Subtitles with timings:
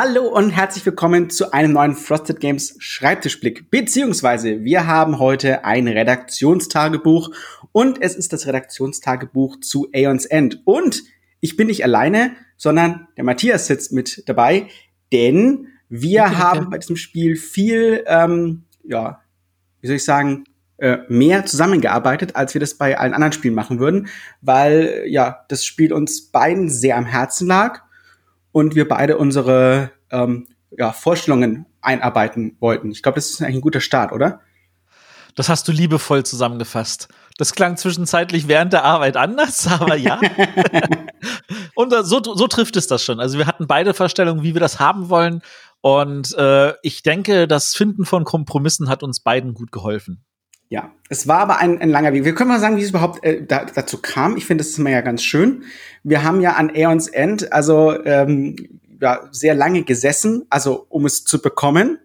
[0.00, 3.68] Hallo und herzlich willkommen zu einem neuen Frosted Games Schreibtischblick.
[3.68, 7.34] Beziehungsweise wir haben heute ein Redaktionstagebuch
[7.72, 10.62] und es ist das Redaktionstagebuch zu Aeons End.
[10.64, 11.02] Und
[11.40, 14.68] ich bin nicht alleine, sondern der Matthias sitzt mit dabei,
[15.12, 16.68] denn wir okay, haben okay.
[16.70, 19.20] bei diesem Spiel viel, ähm, ja,
[19.80, 20.44] wie soll ich sagen,
[20.76, 24.06] äh, mehr zusammengearbeitet, als wir das bei allen anderen Spielen machen würden,
[24.42, 27.87] weil ja das Spiel uns beiden sehr am Herzen lag
[28.52, 32.90] und wir beide unsere ähm, ja, Vorstellungen einarbeiten wollten.
[32.90, 34.40] Ich glaube, das ist eigentlich ein guter Start, oder?
[35.34, 37.08] Das hast du liebevoll zusammengefasst.
[37.36, 40.20] Das klang zwischenzeitlich während der Arbeit anders, aber ja.
[41.74, 43.20] und äh, so, so trifft es das schon.
[43.20, 45.42] Also wir hatten beide Vorstellungen, wie wir das haben wollen.
[45.80, 50.24] Und äh, ich denke, das Finden von Kompromissen hat uns beiden gut geholfen.
[50.70, 52.24] Ja, es war aber ein, ein langer Weg.
[52.24, 54.36] Wir können mal sagen, wie es überhaupt äh, da, dazu kam.
[54.36, 55.64] Ich finde, das ist immer ja ganz schön.
[56.02, 61.24] Wir haben ja an Aeons End, also ähm, ja, sehr lange gesessen, also um es
[61.24, 61.98] zu bekommen.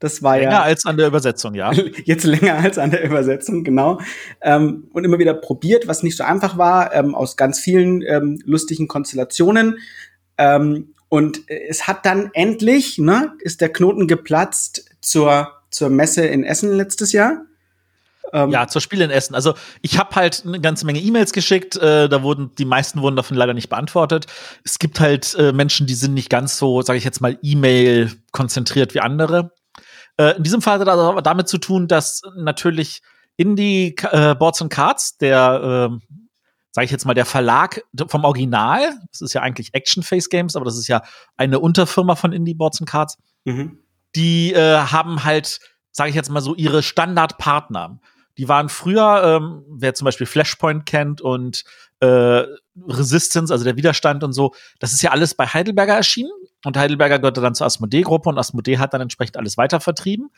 [0.00, 0.50] Das war länger ja.
[0.50, 1.72] Länger als an der Übersetzung, ja.
[2.04, 4.00] Jetzt länger als an der Übersetzung, genau.
[4.40, 8.40] Ähm, und immer wieder probiert, was nicht so einfach war, ähm, aus ganz vielen ähm,
[8.44, 9.78] lustigen Konstellationen.
[10.38, 16.44] Ähm, und es hat dann endlich, ne, ist der Knoten geplatzt zur, zur Messe in
[16.44, 17.44] Essen letztes Jahr.
[18.32, 19.34] Ähm, ja, zur Spiel in Essen.
[19.34, 21.76] Also ich habe halt eine ganze Menge E-Mails geschickt.
[21.76, 24.26] Äh, da wurden die meisten wurden davon leider nicht beantwortet.
[24.64, 28.12] Es gibt halt äh, Menschen, die sind nicht ganz so, sage ich jetzt mal, E-Mail
[28.32, 29.52] konzentriert wie andere.
[30.16, 33.02] Äh, in diesem Fall hat das aber damit zu tun, dass natürlich
[33.36, 36.14] Indie äh, Boards and Cards, der äh,
[36.74, 40.56] sage ich jetzt mal, der Verlag vom Original, das ist ja eigentlich Action Face Games,
[40.56, 41.02] aber das ist ja
[41.36, 43.78] eine Unterfirma von Indie Boards and Cards, mhm.
[44.16, 45.60] die äh, haben halt,
[45.92, 48.00] sage ich jetzt mal so, ihre Standardpartner.
[48.38, 51.64] Die waren früher, ähm, wer zum Beispiel Flashpoint kennt und
[52.00, 52.44] äh,
[52.88, 56.32] Resistance, also der Widerstand und so, das ist ja alles bei Heidelberger erschienen.
[56.64, 60.30] Und Heidelberger gehörte dann zur Asmodee-Gruppe und Asmodee hat dann entsprechend alles weiter vertrieben.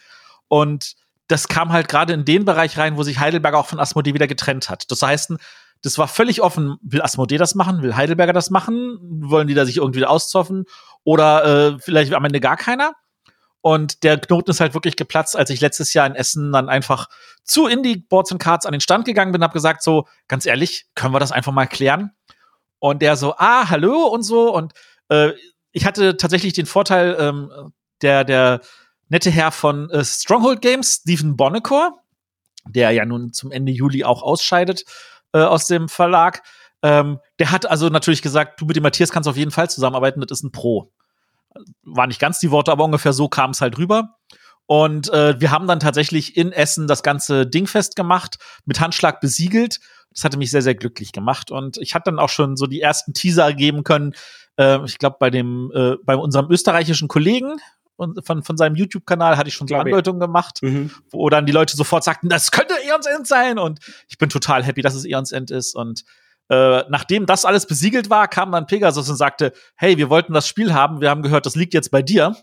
[0.48, 0.94] Und
[1.28, 4.26] das kam halt gerade in den Bereich rein, wo sich Heidelberger auch von Asmodee wieder
[4.26, 4.90] getrennt hat.
[4.90, 5.32] Das heißt,
[5.82, 9.66] das war völlig offen, will Asmodee das machen, will Heidelberger das machen, wollen die da
[9.66, 10.64] sich irgendwie auszoffen
[11.04, 12.92] oder äh, vielleicht am Ende gar keiner.
[13.66, 17.08] Und der Knoten ist halt wirklich geplatzt, als ich letztes Jahr in Essen dann einfach
[17.42, 20.86] zu Indie Boards and Cards an den Stand gegangen bin, habe gesagt so, ganz ehrlich,
[20.94, 22.12] können wir das einfach mal klären?
[22.78, 24.54] Und der so, ah, hallo und so.
[24.54, 24.72] Und
[25.08, 25.32] äh,
[25.72, 27.72] ich hatte tatsächlich den Vorteil, ähm,
[28.02, 28.60] der, der
[29.08, 31.90] nette Herr von äh, Stronghold Games, Stephen Bonnecore,
[32.68, 34.84] der ja nun zum Ende Juli auch ausscheidet
[35.32, 36.44] äh, aus dem Verlag,
[36.84, 40.20] ähm, der hat also natürlich gesagt, du mit dem Matthias kannst auf jeden Fall zusammenarbeiten,
[40.20, 40.92] das ist ein Pro
[41.82, 44.16] war nicht ganz die Worte, aber ungefähr so kam es halt rüber.
[44.66, 49.78] Und äh, wir haben dann tatsächlich in Essen das ganze Ding festgemacht, mit Handschlag besiegelt.
[50.12, 51.50] Das hatte mich sehr, sehr glücklich gemacht.
[51.50, 54.14] Und ich hatte dann auch schon so die ersten Teaser geben können.
[54.56, 57.60] Äh, ich glaube, bei dem, äh, bei unserem österreichischen Kollegen
[57.96, 60.90] und von, von seinem YouTube-Kanal hatte ich schon so Andeutungen gemacht, mhm.
[61.10, 63.58] wo dann die Leute sofort sagten, das könnte Eons End sein.
[63.58, 65.74] Und ich bin total happy, dass es Eons End ist.
[65.74, 66.04] Und
[66.48, 70.46] äh, nachdem das alles besiegelt war, kam dann Pegasus und sagte, hey, wir wollten das
[70.46, 72.36] Spiel haben, wir haben gehört, das liegt jetzt bei dir.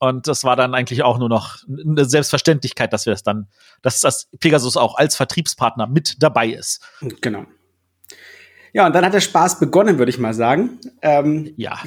[0.00, 3.48] Und das war dann eigentlich auch nur noch eine Selbstverständlichkeit, dass wir es dann,
[3.82, 6.80] dass das Pegasus auch als Vertriebspartner mit dabei ist.
[7.20, 7.46] Genau.
[8.72, 10.78] Ja, und dann hat der Spaß begonnen, würde ich mal sagen.
[11.02, 11.78] Ähm, ja.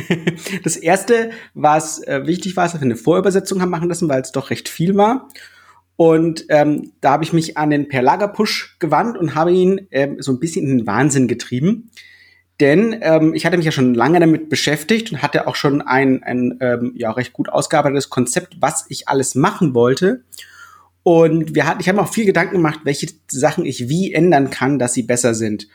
[0.64, 4.22] das erste, was äh, wichtig war, ist, dass wir eine Vorübersetzung haben machen lassen, weil
[4.22, 5.28] es doch recht viel war.
[6.02, 10.16] Und ähm, da habe ich mich an den Per Lagerpusch gewandt und habe ihn ähm,
[10.18, 11.92] so ein bisschen in den Wahnsinn getrieben.
[12.58, 16.24] Denn ähm, ich hatte mich ja schon lange damit beschäftigt und hatte auch schon ein,
[16.24, 20.24] ein ähm, ja, recht gut ausgearbeitetes Konzept, was ich alles machen wollte.
[21.04, 24.80] Und wir hatten, ich habe auch viel Gedanken gemacht, welche Sachen ich wie ändern kann,
[24.80, 25.68] dass sie besser sind.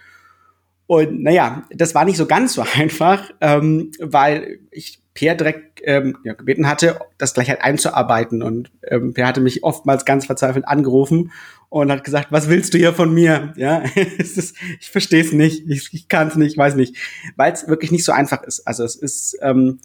[0.88, 6.20] Und naja, das war nicht so ganz so einfach, ähm, weil ich Per direkt ähm,
[6.24, 8.44] ja, gebeten hatte, das gleich halt einzuarbeiten.
[8.44, 11.32] Und ähm, Per hatte mich oftmals ganz verzweifelt angerufen
[11.70, 13.52] und hat gesagt, was willst du hier von mir?
[13.58, 13.82] Ja,
[14.20, 16.98] es ist, ich verstehe es nicht, ich, ich kann es nicht, weiß nicht,
[17.36, 18.68] weil es wirklich nicht so einfach ist.
[18.68, 19.80] Also es ist ähm,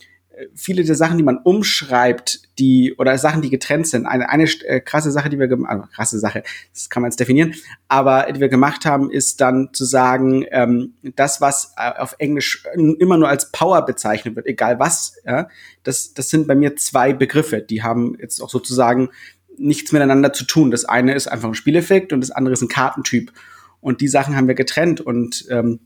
[0.55, 4.06] viele der Sachen, die man umschreibt, die oder Sachen, die getrennt sind.
[4.06, 6.43] Eine, eine äh, krasse Sache, die wir gemacht also krasse Sache,
[6.73, 7.55] das kann man jetzt definieren,
[7.89, 12.65] aber die wir gemacht haben, ist dann zu sagen, ähm, das, was äh, auf Englisch
[12.75, 15.49] immer nur als Power bezeichnet wird, egal was, ja,
[15.83, 19.11] das, das sind bei mir zwei Begriffe, die haben jetzt auch sozusagen
[19.59, 20.71] nichts miteinander zu tun.
[20.71, 23.33] Das eine ist einfach ein Spieleffekt und das andere ist ein Kartentyp.
[23.81, 25.81] Und die Sachen haben wir getrennt und ähm,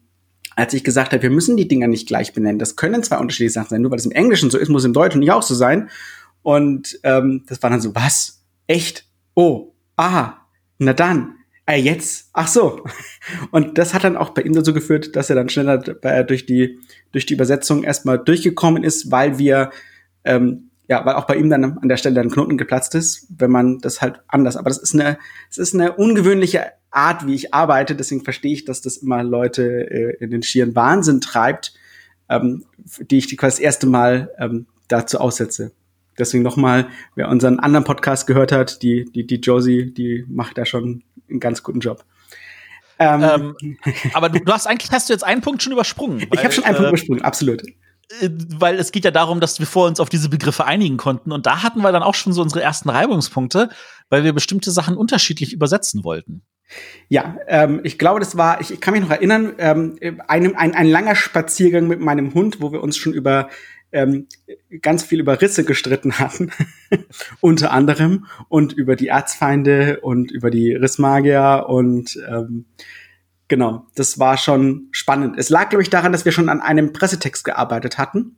[0.57, 2.59] als ich gesagt habe, wir müssen die Dinger nicht gleich benennen.
[2.59, 3.83] Das können zwei unterschiedliche Sachen sein.
[3.83, 5.91] Nur weil es im Englischen so ist, muss es im Deutschen nicht auch so sein.
[6.43, 8.43] Und ähm, das war dann so, was?
[8.67, 9.05] Echt?
[9.35, 10.47] Oh, aha,
[10.79, 11.35] na dann.
[11.67, 12.31] Äh, jetzt?
[12.33, 12.85] Ach so.
[13.51, 16.79] Und das hat dann auch bei ihm dazu geführt, dass er dann schneller durch die,
[17.13, 19.71] durch die Übersetzung erstmal durchgekommen ist, weil wir,
[20.25, 23.51] ähm, ja, weil auch bei ihm dann an der Stelle ein Knoten geplatzt ist, wenn
[23.51, 24.57] man das halt anders.
[24.57, 25.19] Aber das ist eine,
[25.51, 27.97] es ist eine ungewöhnliche Art, wie ich arbeite.
[27.97, 31.75] Deswegen verstehe ich, dass das immer Leute äh, in den schieren Wahnsinn treibt,
[32.29, 32.65] ähm,
[33.11, 35.73] die ich die quasi das erste Mal ähm, dazu aussetze.
[36.19, 40.65] Deswegen nochmal, wer unseren anderen Podcast gehört hat, die, die, die Josie, die macht da
[40.65, 42.05] schon einen ganz guten Job.
[42.99, 43.77] Ähm, ähm,
[44.15, 46.21] aber du, du, hast eigentlich hast du jetzt einen Punkt schon übersprungen.
[46.21, 47.63] Weil, ich habe schon einen äh, Punkt übersprungen, absolut.
[48.21, 51.33] Äh, weil es geht ja darum, dass wir vor uns auf diese Begriffe einigen konnten.
[51.33, 53.69] Und da hatten wir dann auch schon so unsere ersten Reibungspunkte,
[54.09, 56.43] weil wir bestimmte Sachen unterschiedlich übersetzen wollten.
[57.09, 60.75] Ja, ähm, ich glaube, das war, ich, ich kann mich noch erinnern, ähm, einem, ein,
[60.75, 63.49] ein langer Spaziergang mit meinem Hund, wo wir uns schon über
[63.93, 64.27] ähm,
[64.83, 66.51] ganz viel über Risse gestritten hatten,
[67.41, 72.67] unter anderem, und über die Erzfeinde und über die Rissmagier und ähm,
[73.49, 75.37] genau, das war schon spannend.
[75.39, 78.37] Es lag, glaube ich, daran, dass wir schon an einem Pressetext gearbeitet hatten.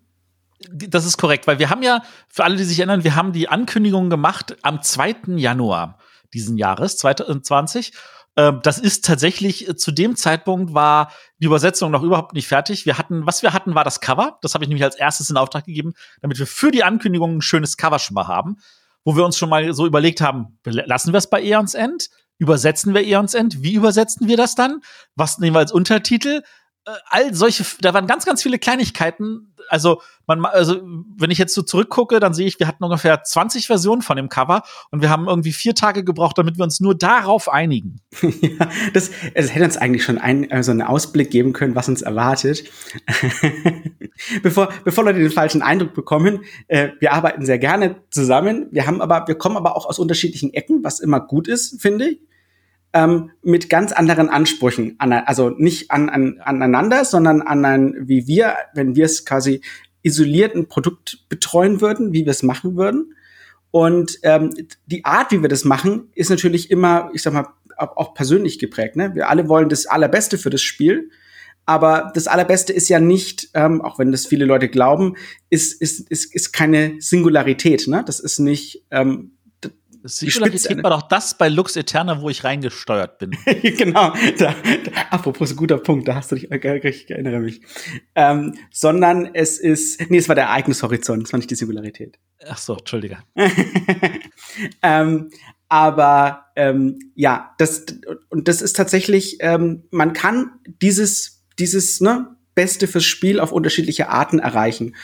[0.71, 3.49] Das ist korrekt, weil wir haben ja, für alle, die sich erinnern, wir haben die
[3.49, 5.37] Ankündigung gemacht am 2.
[5.37, 5.99] Januar
[6.35, 7.93] diesen Jahres, 2020.
[8.37, 12.87] Ähm, das ist tatsächlich, äh, zu dem Zeitpunkt war die Übersetzung noch überhaupt nicht fertig.
[12.87, 14.39] Wir hatten, was wir hatten, war das Cover.
[14.43, 17.43] Das habe ich nämlich als erstes in Auftrag gegeben, damit wir für die Ankündigung ein
[17.43, 18.59] schönes Cover schon mal haben,
[19.05, 22.11] wo wir uns schon mal so überlegt haben, lassen wir es bei Eons End?
[22.39, 23.63] Übersetzen wir Eons End?
[23.63, 24.81] Wie übersetzen wir das dann?
[25.17, 26.43] Was nehmen wir als Untertitel?
[26.89, 29.53] Äh, all solche, da waren ganz, ganz viele Kleinigkeiten.
[29.69, 30.81] Also, man, also,
[31.17, 34.31] wenn ich jetzt so zurückgucke, dann sehe ich, wir hatten ungefähr 20 Versionen von dem
[34.31, 38.01] Cover und wir haben irgendwie vier Tage gebraucht, damit wir uns nur darauf einigen.
[38.23, 42.01] ja, das, es hätte uns eigentlich schon ein, also einen Ausblick geben können, was uns
[42.01, 42.65] erwartet.
[44.43, 48.69] bevor, bevor Leute den falschen Eindruck bekommen, äh, wir arbeiten sehr gerne zusammen.
[48.71, 52.11] Wir haben aber, wir kommen aber auch aus unterschiedlichen Ecken, was immer gut ist, finde
[52.11, 52.19] ich
[52.93, 58.27] ähm, mit ganz anderen Ansprüchen, an, also nicht an, an, aneinander, sondern an ein, wie
[58.27, 59.61] wir, wenn wir es quasi
[60.03, 63.15] isoliert ein Produkt betreuen würden, wie wir es machen würden.
[63.71, 64.55] Und ähm,
[64.87, 68.97] die Art, wie wir das machen, ist natürlich immer, ich sag mal, auch persönlich geprägt.
[68.97, 69.15] Ne?
[69.15, 71.11] Wir alle wollen das Allerbeste für das Spiel.
[71.65, 75.17] Aber das Allerbeste ist ja nicht, ähm, auch wenn das viele Leute glauben,
[75.51, 77.87] ist, ist, ist, ist keine Singularität.
[77.87, 78.03] Ne?
[78.07, 79.33] Das ist nicht, ähm,
[80.09, 83.31] Singularität war doch das bei Lux Eterna, wo ich reingesteuert bin.
[83.63, 84.13] genau.
[84.39, 87.61] Da, da, apropos, guter Punkt, da hast du dich, äh, ich erinnere mich.
[88.15, 92.19] Ähm, sondern es ist, nee, es war der Ereignishorizont, es war nicht die Singularität.
[92.47, 93.19] Ach so, Entschuldige.
[94.83, 95.31] ähm,
[95.69, 97.85] aber ähm, ja, das
[98.31, 104.09] und das ist tatsächlich, ähm, man kann dieses dieses ne, Beste fürs Spiel auf unterschiedliche
[104.09, 104.97] Arten erreichen.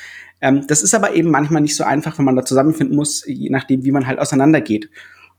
[0.45, 3.49] Ähm, das ist aber eben manchmal nicht so einfach, wenn man da zusammenfinden muss, je
[3.49, 4.91] nachdem, wie man halt auseinandergeht.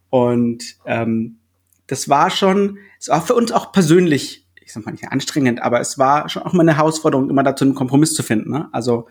[0.09, 1.37] Und ähm,
[1.85, 5.79] das war schon, es war für uns auch persönlich, ich sag mal nicht anstrengend, aber
[5.79, 8.49] es war schon auch mal eine Herausforderung, immer dazu einen Kompromiss zu finden.
[8.49, 8.67] Ne?
[8.71, 9.07] Also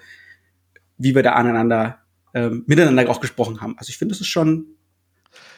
[0.98, 2.00] wie wir da aneinander,
[2.34, 3.78] ähm, miteinander auch gesprochen haben.
[3.78, 4.66] Also ich finde, das ist schon.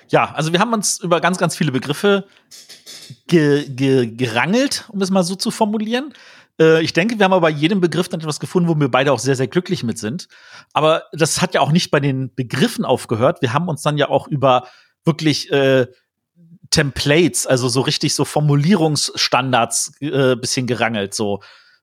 [0.09, 2.27] Ja, also wir haben uns über ganz, ganz viele Begriffe
[3.27, 6.13] ge ge gerangelt, um es mal so zu formulieren.
[6.61, 9.13] Äh, ich denke, wir haben aber bei jedem Begriff dann etwas gefunden, wo wir beide
[9.13, 10.29] auch sehr, sehr glücklich mit sind.
[10.73, 13.43] Aber das hat ja auch nicht bei den Begriffen aufgehört.
[13.43, 14.67] Wir haben uns dann ja auch über
[15.05, 15.87] wirklich äh,
[16.71, 21.15] Templates, also so richtig so Formulierungsstandards äh, bisschen gerangelt.
[21.15, 21.41] So,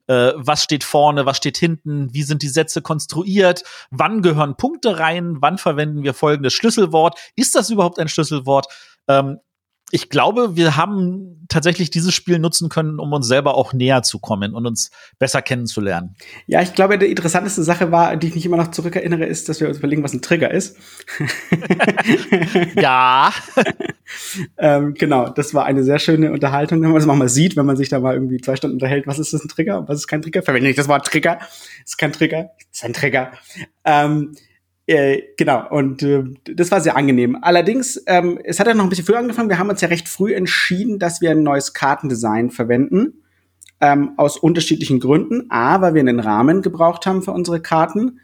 [0.07, 4.99] äh, was steht vorne, was steht hinten, wie sind die Sätze konstruiert, wann gehören Punkte
[4.99, 8.67] rein, wann verwenden wir folgendes Schlüsselwort, ist das überhaupt ein Schlüsselwort?
[9.07, 9.39] Ähm,
[9.93, 14.17] ich glaube, wir haben tatsächlich dieses Spiel nutzen können, um uns selber auch näher zu
[14.17, 16.15] kommen und uns besser kennenzulernen.
[16.47, 19.61] Ja, ich glaube, die interessanteste Sache war, die ich mich immer noch zurückerinnere, ist, dass
[19.61, 20.77] wir uns überlegen, was ein Trigger ist.
[22.75, 23.31] ja.
[24.57, 27.77] ähm, genau, das war eine sehr schöne Unterhaltung, wenn man das mal sieht, wenn man
[27.77, 30.07] sich da mal irgendwie zwei Stunden unterhält, was ist das ein Trigger und was ist
[30.07, 30.41] kein Trigger?
[30.41, 31.37] Verwende ich das Wort Trigger?
[31.85, 33.31] Ist kein Trigger, ist ein Trigger.
[33.85, 34.33] Ähm,
[34.85, 37.37] äh, genau, und äh, das war sehr angenehm.
[37.41, 39.49] Allerdings, ähm, es hat ja noch ein bisschen früher angefangen.
[39.49, 43.23] Wir haben uns ja recht früh entschieden, dass wir ein neues Kartendesign verwenden.
[43.79, 45.49] Ähm, aus unterschiedlichen Gründen.
[45.49, 48.19] A, weil wir einen Rahmen gebraucht haben für unsere Karten,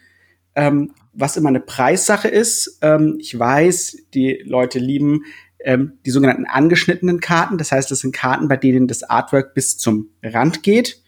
[0.55, 2.79] ähm, was immer eine Preissache ist.
[2.81, 5.23] Ähm, ich weiß, die Leute lieben
[5.59, 7.57] ähm, die sogenannten angeschnittenen Karten.
[7.57, 11.01] Das heißt, das sind Karten, bei denen das Artwork bis zum Rand geht.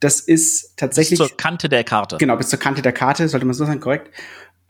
[0.00, 1.18] Das ist tatsächlich.
[1.18, 2.16] Bis zur Kante der Karte.
[2.16, 4.10] Genau, bis zur Kante der Karte, sollte man so sagen, korrekt.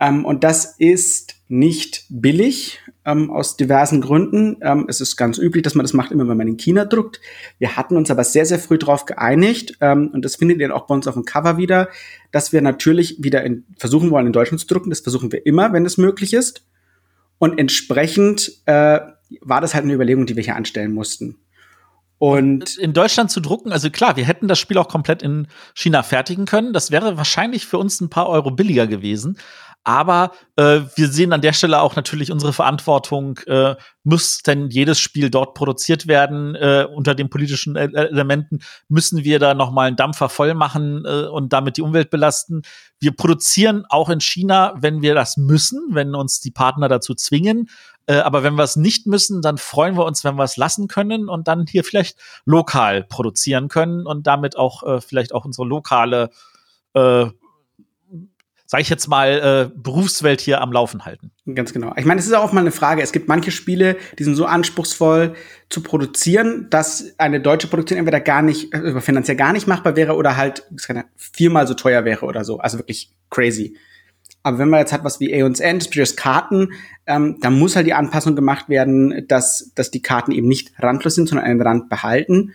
[0.01, 4.57] Ähm, und das ist nicht billig ähm, aus diversen Gründen.
[4.63, 7.21] Ähm, es ist ganz üblich, dass man das macht, immer wenn man in China druckt.
[7.59, 10.87] Wir hatten uns aber sehr, sehr früh darauf geeinigt, ähm, und das findet ihr auch
[10.87, 11.89] bei uns auf dem Cover wieder,
[12.33, 14.91] dass wir natürlich wieder in, versuchen wollen, in Deutschland zu drucken.
[14.91, 16.67] Das versuchen wir immer, wenn es möglich ist.
[17.39, 19.01] Und entsprechend äh,
[19.41, 21.37] war das halt eine Überlegung, die wir hier anstellen mussten.
[22.19, 26.03] Und in Deutschland zu drucken, also klar, wir hätten das Spiel auch komplett in China
[26.03, 26.73] fertigen können.
[26.73, 29.37] Das wäre wahrscheinlich für uns ein paar Euro billiger gewesen.
[29.85, 34.99] Aber äh, wir sehen an der Stelle auch natürlich unsere Verantwortung, äh, muss denn jedes
[34.99, 39.87] Spiel dort produziert werden äh, unter den politischen e-, Elementen, müssen wir da noch mal
[39.87, 42.63] einen Dampfer voll machen äh, und damit die Umwelt belasten.
[42.99, 47.69] Wir produzieren auch in China, wenn wir das müssen, wenn uns die Partner dazu zwingen.
[48.07, 50.89] Äh, aber wenn wir es nicht müssen, dann freuen wir uns, wenn wir es lassen
[50.89, 55.67] können und dann hier vielleicht lokal produzieren können und damit auch äh, vielleicht auch unsere
[55.67, 56.31] lokale
[56.95, 57.27] äh,
[58.75, 61.31] sage ich jetzt mal, äh, Berufswelt hier am Laufen halten.
[61.55, 61.93] Ganz genau.
[61.97, 63.03] Ich meine, es ist auch mal eine Frage.
[63.03, 65.35] Es gibt manche Spiele, die sind so anspruchsvoll
[65.69, 70.17] zu produzieren, dass eine deutsche Produktion entweder gar nicht, äh, finanziell gar nicht machbar wäre
[70.17, 70.65] oder halt
[71.17, 72.59] viermal so teuer wäre oder so.
[72.59, 73.77] Also wirklich crazy.
[74.43, 76.73] Aber wenn man jetzt hat was wie Aeons End, Spirits Karten,
[77.07, 81.15] ähm, dann muss halt die Anpassung gemacht werden, dass, dass die Karten eben nicht randlos
[81.15, 82.55] sind, sondern einen Rand behalten.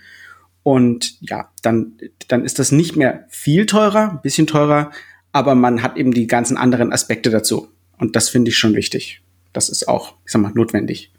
[0.63, 1.93] Und ja, dann,
[2.27, 4.91] dann ist das nicht mehr viel teurer, ein bisschen teurer,
[5.31, 7.69] aber man hat eben die ganzen anderen Aspekte dazu.
[7.98, 9.21] Und das finde ich schon wichtig.
[9.53, 11.12] Das ist auch, ich sag mal, notwendig.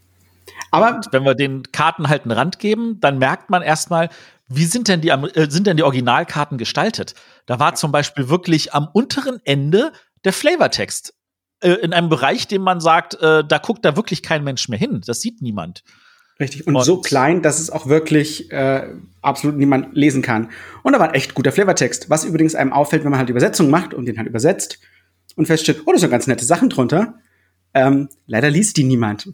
[0.70, 4.08] Aber Und wenn wir den Karten halt einen Rand geben, dann merkt man erstmal,
[4.48, 7.14] wie sind denn die, äh, sind denn die Originalkarten gestaltet?
[7.46, 9.92] Da war zum Beispiel wirklich am unteren Ende
[10.24, 11.14] der Flavortext.
[11.62, 14.78] Äh, in einem Bereich, den man sagt, äh, da guckt da wirklich kein Mensch mehr
[14.78, 15.02] hin.
[15.06, 15.82] Das sieht niemand.
[16.40, 16.66] Richtig.
[16.66, 18.88] Und, und, so klein, dass es auch wirklich äh,
[19.20, 20.48] absolut niemand lesen kann.
[20.82, 22.08] Und da war ein echt guter Flavortext.
[22.08, 24.80] Was übrigens einem auffällt, wenn man halt Übersetzung macht und den halt übersetzt
[25.36, 27.18] und feststellt, oh, da sind ganz nette Sachen drunter.
[27.74, 29.28] Ähm, leider liest die niemand.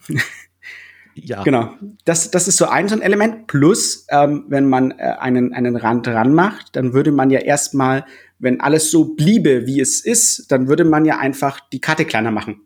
[1.14, 1.44] ja.
[1.44, 1.74] Genau.
[2.04, 3.46] Das, das ist so ein, so ein Element.
[3.46, 8.04] Plus, ähm, wenn man äh, einen, einen Rand dran macht, dann würde man ja erstmal,
[8.40, 12.32] wenn alles so bliebe, wie es ist, dann würde man ja einfach die Karte kleiner
[12.32, 12.65] machen.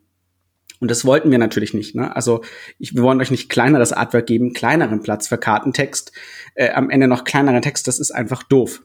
[0.81, 1.95] Und das wollten wir natürlich nicht.
[1.95, 2.13] Ne?
[2.15, 2.41] Also
[2.79, 6.11] ich, wir wollen euch nicht kleiner das Artwork geben, kleineren Platz für Kartentext,
[6.55, 8.83] äh, am Ende noch kleineren Text, das ist einfach doof.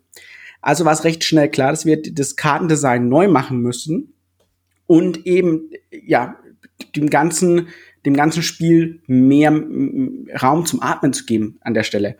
[0.61, 4.15] Also war es recht schnell klar, dass wir das Kartendesign neu machen müssen
[4.87, 6.38] und eben ja
[6.95, 7.69] dem ganzen
[8.05, 12.17] dem ganzen Spiel mehr Raum zum Atmen zu geben an der Stelle.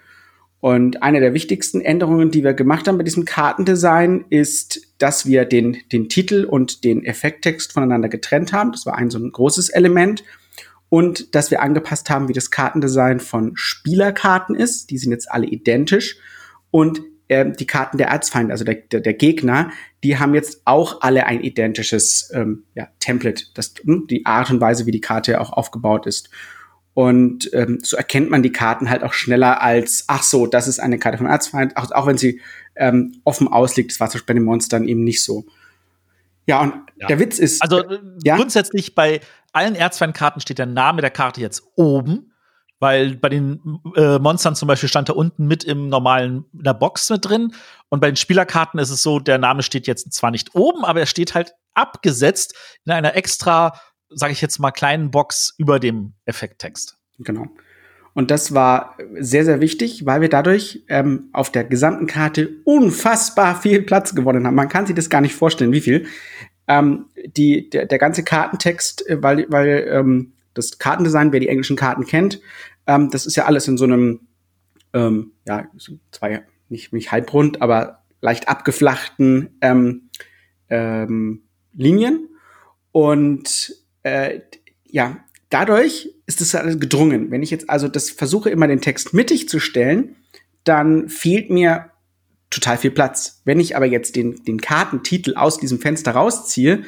[0.67, 5.45] Und eine der wichtigsten Änderungen, die wir gemacht haben bei diesem Kartendesign, ist, dass wir
[5.45, 8.73] den, den Titel und den Effekttext voneinander getrennt haben.
[8.73, 10.25] Das war ein so ein großes Element.
[10.89, 14.91] Und dass wir angepasst haben, wie das Kartendesign von Spielerkarten ist.
[14.91, 16.17] Die sind jetzt alle identisch.
[16.73, 19.71] Und äh, die Karten der Erzfeinde, also der, der, der, Gegner,
[20.03, 23.45] die haben jetzt auch alle ein identisches ähm, ja, Template.
[23.55, 26.29] Das, hm, die Art und Weise, wie die Karte auch aufgebaut ist.
[26.97, 30.79] Und ähm, so erkennt man die Karten halt auch schneller als, ach so, das ist
[30.79, 32.41] eine Karte vom Erzfeind, auch, auch wenn sie
[32.75, 33.91] ähm, offen ausliegt.
[33.91, 35.45] Das war zum Beispiel bei den Monstern eben nicht so.
[36.47, 37.09] Ja, und ja.
[37.09, 37.61] der Witz ist.
[37.61, 38.37] Also äh, ja?
[38.37, 39.21] grundsätzlich bei
[39.53, 42.33] allen Erzfeindkarten steht der Name der Karte jetzt oben,
[42.79, 43.61] weil bei den
[43.95, 47.53] äh, Monstern zum Beispiel stand da unten mit im normalen in der Box mit drin.
[47.91, 51.01] Und bei den Spielerkarten ist es so, der Name steht jetzt zwar nicht oben, aber
[51.01, 52.55] er steht halt abgesetzt
[52.87, 53.79] in einer extra
[54.11, 56.99] sage ich jetzt mal, kleinen Box über dem Effekttext.
[57.19, 57.47] Genau.
[58.15, 63.61] Und das war sehr, sehr wichtig, weil wir dadurch ähm, auf der gesamten Karte unfassbar
[63.61, 64.55] viel Platz gewonnen haben.
[64.55, 66.07] Man kann sich das gar nicht vorstellen, wie viel.
[66.67, 71.77] Ähm, die, der, der ganze Kartentext, äh, weil, weil ähm, das Kartendesign, wer die englischen
[71.77, 72.41] Karten kennt,
[72.87, 74.21] ähm, das ist ja alles in so einem,
[74.95, 75.67] ähm, ja,
[76.11, 80.09] zwei, nicht, nicht halbrund, aber leicht abgeflachten ähm,
[80.71, 81.43] ähm,
[81.75, 82.31] Linien.
[82.93, 84.41] Und äh,
[84.85, 85.17] ja,
[85.51, 87.33] dadurch ist es gedrungen.
[87.33, 90.15] Wenn ich jetzt also das versuche, immer den Text mittig zu stellen,
[90.63, 91.91] dann fehlt mir
[92.49, 93.43] total viel Platz.
[93.45, 96.85] Wenn ich aber jetzt den, den Kartentitel aus diesem Fenster rausziehe,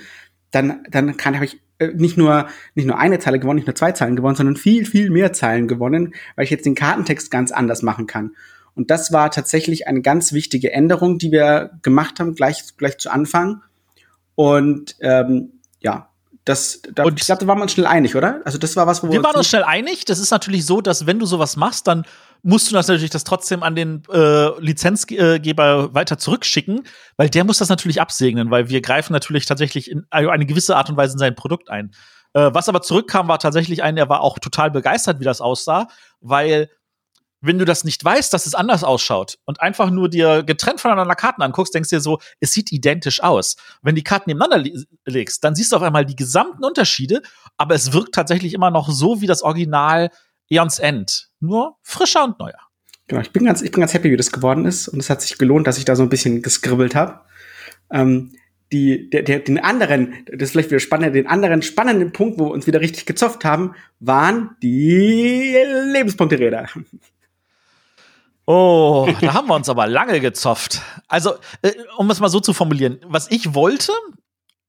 [0.52, 2.46] dann, dann kann habe ich äh, nicht nur,
[2.76, 5.66] nicht nur eine Zeile gewonnen, nicht nur zwei Zeilen gewonnen, sondern viel, viel mehr Zeilen
[5.66, 8.36] gewonnen, weil ich jetzt den Kartentext ganz anders machen kann.
[8.76, 13.10] Und das war tatsächlich eine ganz wichtige Änderung, die wir gemacht haben, gleich, gleich zu
[13.10, 13.62] Anfang.
[14.36, 16.10] Und ähm, ja,
[16.48, 18.40] das, da, und ich glaube, da waren wir uns schnell einig, oder?
[18.46, 20.06] Also das war was, wo wir, wir waren uns schnell einig.
[20.06, 22.04] Das ist natürlich so, dass wenn du sowas machst, dann
[22.42, 26.86] musst du das natürlich das trotzdem an den äh, Lizenzgeber weiter zurückschicken,
[27.18, 30.88] weil der muss das natürlich absegnen, weil wir greifen natürlich tatsächlich in eine gewisse Art
[30.88, 31.90] und Weise in sein Produkt ein.
[32.32, 35.88] Äh, was aber zurückkam, war tatsächlich ein, der war auch total begeistert, wie das aussah,
[36.20, 36.70] weil
[37.40, 41.14] wenn du das nicht weißt, dass es anders ausschaut und einfach nur dir getrennt voneinander
[41.14, 43.56] Karten anguckst, denkst du dir so, es sieht identisch aus.
[43.82, 44.70] Wenn die Karten nebeneinander
[45.04, 47.22] legst, dann siehst du auf einmal die gesamten Unterschiede,
[47.56, 50.10] aber es wirkt tatsächlich immer noch so wie das Original
[50.50, 51.28] Eons End.
[51.40, 52.58] Nur frischer und neuer.
[53.06, 55.22] Genau, ich bin ganz, ich bin ganz happy, wie das geworden ist und es hat
[55.22, 57.20] sich gelohnt, dass ich da so ein bisschen geskribbelt habe.
[57.90, 58.32] Ähm,
[58.70, 62.46] die, der, der, den anderen, das ist vielleicht wieder spannend, den anderen spannenden Punkt, wo
[62.46, 65.56] wir uns wieder richtig gezofft haben, waren die
[65.92, 66.66] Lebenspunkte-Räder.
[68.50, 70.80] Oh, da haben wir uns aber lange gezofft.
[71.06, 73.92] Also, äh, um es mal so zu formulieren, was ich wollte,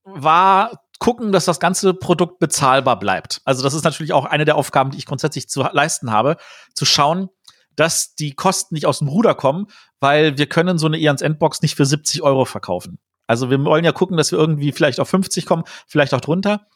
[0.03, 3.39] war gucken, dass das ganze Produkt bezahlbar bleibt.
[3.45, 6.35] Also, das ist natürlich auch eine der Aufgaben, die ich grundsätzlich zu leisten habe,
[6.73, 7.29] zu schauen,
[7.77, 9.67] dass die Kosten nicht aus dem Ruder kommen,
[10.01, 12.99] weil wir können so eine Eons Endbox nicht für 70 Euro verkaufen.
[13.27, 16.67] Also wir wollen ja gucken, dass wir irgendwie vielleicht auf 50 kommen, vielleicht auch drunter.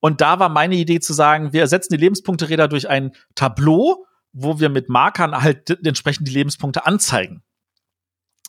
[0.00, 4.60] Und da war meine Idee zu sagen, wir ersetzen die Lebenspunkteräder durch ein Tableau, wo
[4.60, 7.42] wir mit Markern halt entsprechend die Lebenspunkte anzeigen.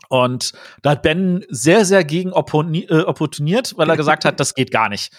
[0.10, 4.70] Und da hat Ben sehr, sehr gegen äh, opportuniert, weil er gesagt hat, das geht
[4.70, 5.12] gar nicht.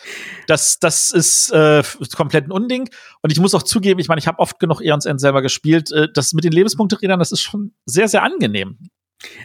[0.47, 1.83] Das, das ist äh,
[2.15, 2.89] komplett ein Unding.
[3.21, 5.91] Und ich muss auch zugeben, ich meine, ich habe oft genug Eons End selber gespielt.
[5.91, 8.79] Äh, das mit den Lebenspunkterädern, das ist schon sehr, sehr angenehm.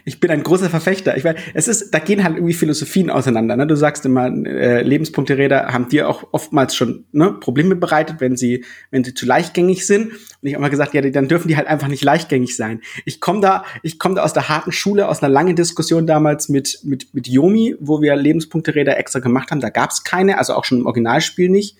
[0.04, 1.16] Ich bin ein großer Verfechter.
[1.16, 3.56] Ich meine, es ist, da gehen halt irgendwie Philosophien auseinander.
[3.56, 3.66] Ne?
[3.66, 8.64] Du sagst immer, äh, Lebenspunkteräder haben dir auch oftmals schon ne, Probleme bereitet, wenn sie,
[8.90, 10.12] wenn sie zu leichtgängig sind.
[10.12, 12.80] Und ich habe mal gesagt, ja, dann dürfen die halt einfach nicht leichtgängig sein.
[13.04, 16.48] Ich komme da, ich komme da aus der harten Schule, aus einer langen Diskussion damals
[16.48, 19.60] mit mit mit Yomi, wo wir Lebenspunkteräder extra gemacht haben.
[19.60, 21.76] Da gab es keine, also auch schon im Originalspiel nicht.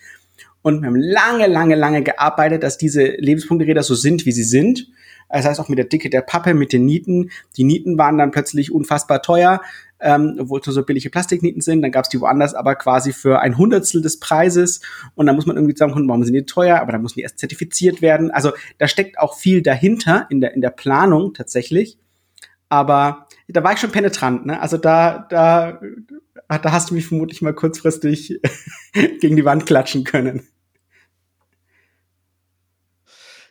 [0.61, 4.87] Und wir haben lange, lange, lange gearbeitet, dass diese Lebenspunkteräder so sind, wie sie sind.
[5.31, 7.31] Das heißt auch mit der Dicke der Pappe, mit den Nieten.
[7.57, 9.61] Die Nieten waren dann plötzlich unfassbar teuer,
[9.99, 11.81] ähm, obwohl es nur so billige Plastiknieten sind.
[11.81, 14.81] Dann gab es die woanders aber quasi für ein Hundertstel des Preises.
[15.15, 16.79] Und dann muss man irgendwie sagen, warum sind die teuer?
[16.79, 18.31] Aber dann müssen die erst zertifiziert werden.
[18.31, 21.97] Also da steckt auch viel dahinter in der, in der Planung tatsächlich.
[22.69, 24.61] Aber da war ich schon penetrant, ne?
[24.61, 25.81] Also da, da,
[26.47, 28.39] da hast du mich vermutlich mal kurzfristig
[29.19, 30.47] gegen die Wand klatschen können.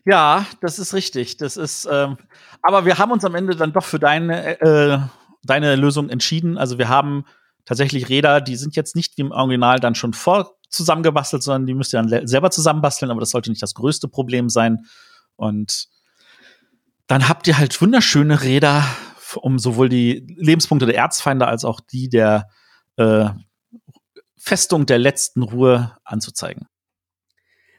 [0.07, 1.37] Ja, das ist richtig.
[1.37, 2.17] Das ist, ähm,
[2.63, 4.99] aber wir haben uns am Ende dann doch für deine, äh,
[5.45, 6.59] deine Lösung entschieden.
[6.59, 7.25] Also wir haben
[7.65, 11.75] tatsächlich Räder, die sind jetzt nicht wie im Original dann schon vor zusammengebastelt, sondern die
[11.75, 14.87] müsst ihr dann selber zusammenbasteln, aber das sollte nicht das größte Problem sein.
[15.37, 15.89] Und
[17.07, 18.85] dann habt ihr halt wunderschöne Räder,
[19.37, 22.49] um sowohl die Lebenspunkte der Erzfeinde als auch die der
[22.97, 23.31] äh,
[24.37, 26.67] Festung der letzten Ruhe anzuzeigen.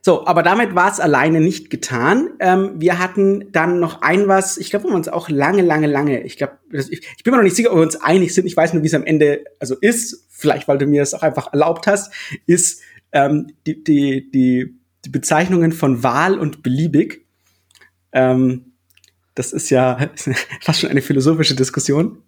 [0.04, 2.32] So, aber damit war es alleine nicht getan.
[2.40, 5.86] Ähm, wir hatten dann noch ein was, ich glaube, wo wir uns auch lange, lange,
[5.86, 8.48] lange, ich glaube, ich, ich, bin mir noch nicht sicher, ob wir uns einig sind.
[8.48, 10.26] Ich weiß nur, wie es am Ende also ist.
[10.30, 12.12] Vielleicht, weil du mir das auch einfach erlaubt hast,
[12.48, 17.28] ist ähm, die, die, die, die Bezeichnungen von Wahl und beliebig.
[18.12, 18.74] Ähm,
[19.36, 20.10] das ist ja
[20.62, 22.24] fast schon eine philosophische Diskussion.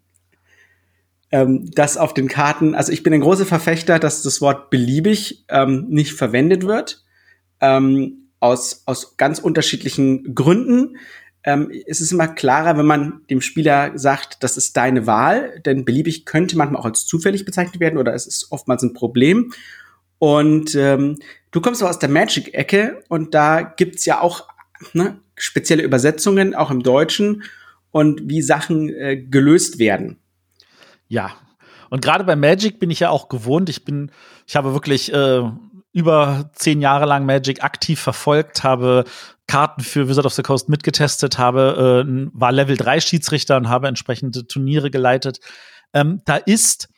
[1.31, 5.43] Ähm, dass auf den Karten, also ich bin ein großer Verfechter, dass das Wort beliebig
[5.49, 7.02] ähm, nicht verwendet wird
[7.63, 10.97] ähm, aus, aus ganz unterschiedlichen Gründen.
[11.45, 15.85] Ähm, es ist immer klarer, wenn man dem Spieler sagt, das ist deine Wahl, denn
[15.85, 19.53] beliebig könnte manchmal auch als zufällig bezeichnet werden oder es ist oftmals ein Problem.
[20.19, 21.19] Und ähm,
[21.51, 24.47] du kommst aber aus der Magic-Ecke und da gibt's ja auch
[24.93, 27.43] ne, spezielle Übersetzungen, auch im Deutschen,
[27.91, 30.17] und wie Sachen äh, gelöst werden.
[31.07, 31.31] Ja,
[31.89, 33.69] und gerade bei Magic bin ich ja auch gewohnt.
[33.69, 34.11] Ich bin,
[34.47, 35.43] ich habe wirklich äh,
[35.93, 39.05] über zehn Jahre lang Magic aktiv verfolgt, habe
[39.47, 43.87] Karten für Wizard of the Coast mitgetestet, habe äh, war Level 3 Schiedsrichter und habe
[43.87, 45.39] entsprechende Turniere geleitet.
[45.93, 46.89] Ähm, da ist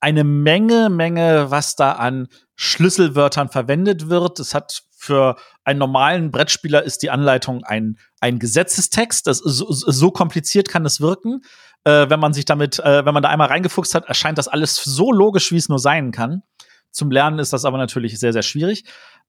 [0.00, 4.40] eine Menge, Menge, was da an Schlüsselwörtern verwendet wird.
[4.40, 9.26] Es hat für einen normalen Brettspieler ist die Anleitung ein, ein Gesetzestext.
[9.26, 11.42] Das so, so kompliziert kann es wirken.
[11.84, 14.76] Äh, wenn man sich damit, äh, wenn man da einmal reingefuchst hat, erscheint das alles
[14.76, 16.42] so logisch, wie es nur sein kann.
[16.90, 18.84] Zum Lernen ist das aber natürlich sehr, sehr schwierig.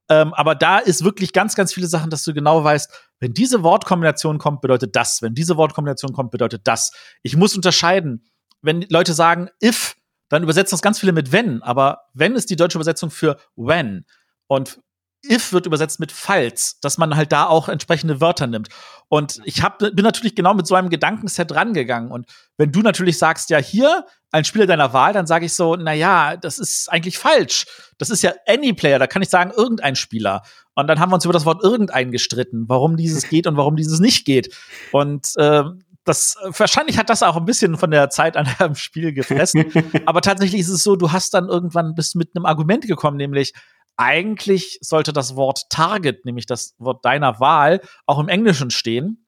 [0.10, 3.64] Ähm, aber da ist wirklich ganz, ganz viele Sachen, dass du genau weißt, wenn diese
[3.64, 5.22] Wortkombination kommt, bedeutet das.
[5.22, 6.92] Wenn diese Wortkombination kommt, bedeutet das.
[7.24, 8.26] Ich muss unterscheiden.
[8.62, 9.96] Wenn Leute sagen if,
[10.30, 11.62] dann übersetzen das ganz viele mit wenn.
[11.62, 14.06] Aber wenn ist die deutsche Übersetzung für when.
[14.48, 14.80] Und
[15.30, 18.70] if wird übersetzt mit falls, dass man halt da auch entsprechende Wörter nimmt.
[19.08, 22.12] Und ich hab, bin natürlich genau mit so einem Gedankenset rangegangen.
[22.12, 25.76] Und wenn du natürlich sagst, ja, hier ein Spieler deiner Wahl, dann sage ich so,
[25.76, 27.66] na ja, das ist eigentlich falsch.
[27.98, 30.44] Das ist ja any Player, da kann ich sagen, irgendein Spieler.
[30.74, 33.76] Und dann haben wir uns über das Wort irgendein gestritten, warum dieses geht und warum
[33.76, 34.56] dieses nicht geht.
[34.92, 35.64] Und äh,
[36.04, 39.66] das wahrscheinlich hat das auch ein bisschen von der Zeit an dem Spiel gefressen.
[40.06, 43.54] Aber tatsächlich ist es so, du hast dann irgendwann bist mit einem Argument gekommen, nämlich
[43.98, 49.26] eigentlich sollte das Wort Target, nämlich das Wort deiner Wahl, auch im Englischen stehen.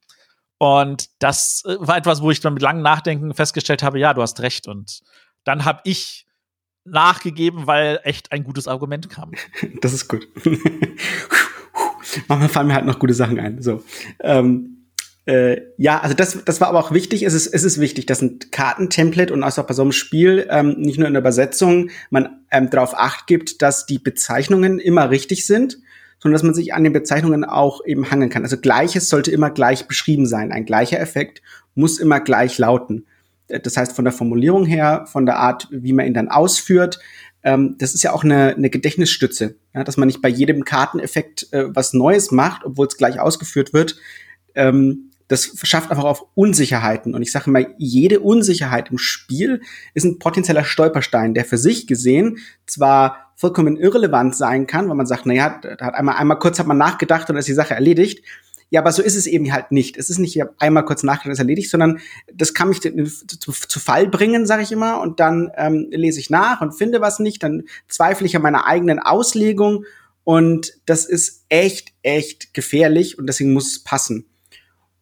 [0.58, 4.21] Und das äh, war etwas, wo ich dann mit langem Nachdenken festgestellt habe, ja, du
[4.21, 4.67] hast recht.
[4.67, 5.02] Und
[5.43, 6.26] dann habe ich
[6.86, 9.32] nachgegeben, weil echt ein gutes Argument kam.
[9.82, 10.28] Das ist gut.
[12.28, 13.62] Manchmal fallen mir halt noch gute Sachen ein.
[13.62, 13.84] So.
[14.19, 14.83] Ähm,
[15.26, 17.24] äh, ja, also das, das war aber auch wichtig.
[17.24, 20.76] Es ist, es ist wichtig, dass ein Kartentemplate und auch bei so einem Spiel ähm,
[20.78, 25.46] nicht nur in der Übersetzung man ähm, darauf acht gibt, dass die Bezeichnungen immer richtig
[25.46, 25.78] sind,
[26.20, 28.44] sondern dass man sich an den Bezeichnungen auch eben hangeln kann.
[28.44, 30.52] Also Gleiches sollte immer gleich beschrieben sein.
[30.52, 31.42] Ein gleicher Effekt
[31.74, 33.06] muss immer gleich lauten.
[33.48, 37.00] Das heißt, von der Formulierung her, von der Art, wie man ihn dann ausführt,
[37.44, 41.52] ähm, das ist ja auch eine, eine Gedächtnisstütze, ja, dass man nicht bei jedem Karteneffekt
[41.52, 43.98] äh, was Neues macht, obwohl es gleich ausgeführt wird.
[44.56, 47.16] Ähm, das schafft einfach auf Unsicherheiten.
[47.16, 49.62] Und ich sage mal, jede Unsicherheit im Spiel
[49.94, 55.06] ist ein potenzieller Stolperstein, der für sich gesehen zwar vollkommen irrelevant sein kann, weil man
[55.06, 58.24] sagt, naja, da hat einmal, einmal kurz hat man nachgedacht und ist die Sache erledigt.
[58.70, 59.98] Ja, aber so ist es eben halt nicht.
[59.98, 62.00] Es ist nicht einmal kurz nachgedacht, ist erledigt, sondern
[62.34, 66.30] das kann mich zu, zu Fall bringen, sage ich immer, und dann ähm, lese ich
[66.32, 69.86] nach und finde was nicht, dann zweifle ich an meiner eigenen Auslegung
[70.24, 74.26] und das ist echt, echt gefährlich und deswegen muss es passen.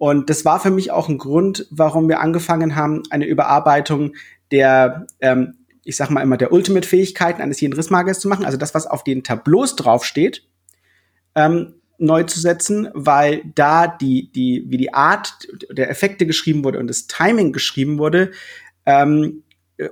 [0.02, 4.16] Und das war für mich auch ein Grund, warum wir angefangen haben, eine Überarbeitung
[4.50, 8.74] der, ähm, ich sag mal immer, der Ultimate-Fähigkeiten eines jeden Rissmagers zu machen, also das,
[8.74, 10.44] was auf den Tableaus draufsteht.
[11.36, 16.80] Ähm, neu zu setzen, weil da die, die, wie die Art der Effekte geschrieben wurde
[16.80, 18.32] und das Timing geschrieben wurde,
[18.88, 19.44] ähm,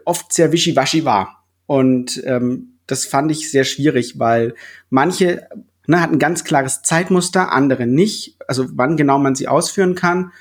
[0.05, 1.45] oft sehr wischiwaschi war.
[1.67, 4.55] Und ähm, das fand ich sehr schwierig, weil
[4.89, 5.47] manche
[5.89, 10.31] ne, hatten ganz klares Zeitmuster, andere nicht, also wann genau man sie ausführen kann.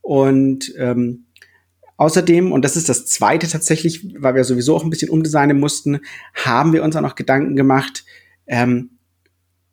[0.00, 1.24] Und ähm,
[1.98, 5.98] Außerdem, und das ist das zweite tatsächlich, weil wir sowieso auch ein bisschen umdesignen mussten,
[6.32, 8.04] haben wir uns auch noch Gedanken gemacht,
[8.46, 8.98] ähm,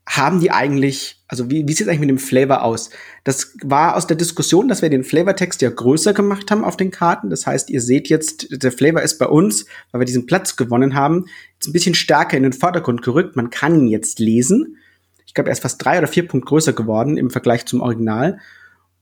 [0.09, 2.89] haben die eigentlich, also wie, wie sieht es eigentlich mit dem Flavor aus?
[3.23, 6.89] Das war aus der Diskussion, dass wir den Flavortext ja größer gemacht haben auf den
[6.89, 7.29] Karten.
[7.29, 10.95] Das heißt, ihr seht jetzt, der Flavor ist bei uns, weil wir diesen Platz gewonnen
[10.95, 13.35] haben, jetzt ein bisschen stärker in den Vordergrund gerückt.
[13.35, 14.77] Man kann ihn jetzt lesen.
[15.25, 18.39] Ich glaube, er ist fast drei oder vier Punkt größer geworden im Vergleich zum Original.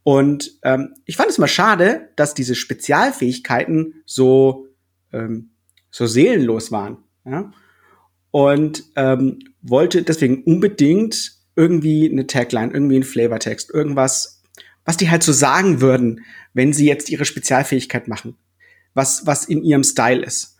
[0.03, 4.67] Und ähm, ich fand es mal schade, dass diese Spezialfähigkeiten so,
[5.11, 5.51] ähm,
[5.91, 6.97] so seelenlos waren.
[7.25, 7.51] Ja?
[8.31, 14.41] Und ähm, wollte deswegen unbedingt irgendwie eine Tagline, irgendwie einen Flavortext, irgendwas,
[14.85, 18.35] was die halt so sagen würden, wenn sie jetzt ihre Spezialfähigkeit machen,
[18.93, 20.57] was, was in ihrem Style ist.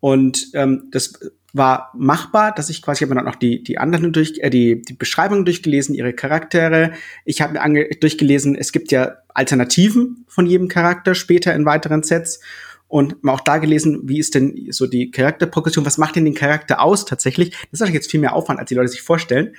[0.00, 1.18] Und ähm, das
[1.56, 4.50] war machbar, dass ich quasi, ich habe mir dann auch die, die anderen durch, äh,
[4.50, 6.92] die, die Beschreibungen durchgelesen, ihre Charaktere.
[7.24, 12.02] Ich habe mir ange durchgelesen, es gibt ja Alternativen von jedem Charakter später in weiteren
[12.02, 12.40] Sets
[12.88, 16.34] und mal auch da gelesen, wie ist denn so die Charakterprogression, was macht denn den
[16.34, 17.56] Charakter aus tatsächlich?
[17.70, 19.54] Das ist jetzt viel mehr Aufwand, als die Leute sich vorstellen.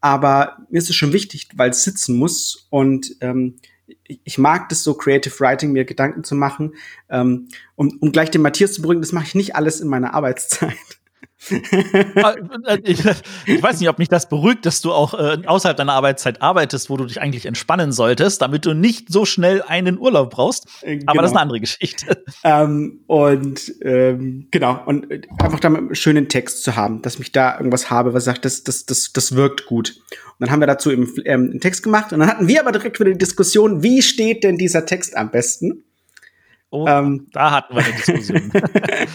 [0.00, 3.56] Aber mir ist es schon wichtig, weil es sitzen muss und ähm,
[4.24, 6.74] ich mag das so, Creative Writing, mir Gedanken zu machen.
[7.08, 10.14] Ähm, um, um gleich den Matthias zu beruhigen, das mache ich nicht alles in meiner
[10.14, 10.99] Arbeitszeit.
[12.22, 12.34] Ah,
[12.82, 13.02] ich,
[13.46, 16.90] ich, weiß nicht, ob mich das beruhigt, dass du auch äh, außerhalb deiner Arbeitszeit arbeitest,
[16.90, 20.66] wo du dich eigentlich entspannen solltest, damit du nicht so schnell einen Urlaub brauchst.
[20.82, 21.30] Äh, Aber das ist genau.
[21.30, 22.22] eine andere Geschichte.
[22.42, 27.32] Ähm, und ähm, genau, und äh, einfach da einen schönen Text zu haben, dass mich
[27.32, 30.00] da irgendwas habe, was sagt, das, das, das, das wirkt gut.
[30.10, 32.72] Und dann haben wir dazu eben ähm, einen Text gemacht und dann hatten wir aber
[32.72, 35.84] direkt wieder die Diskussion, wie steht denn dieser Text am besten?
[36.72, 38.52] Oh, ähm, da hatten wir eine Diskussion.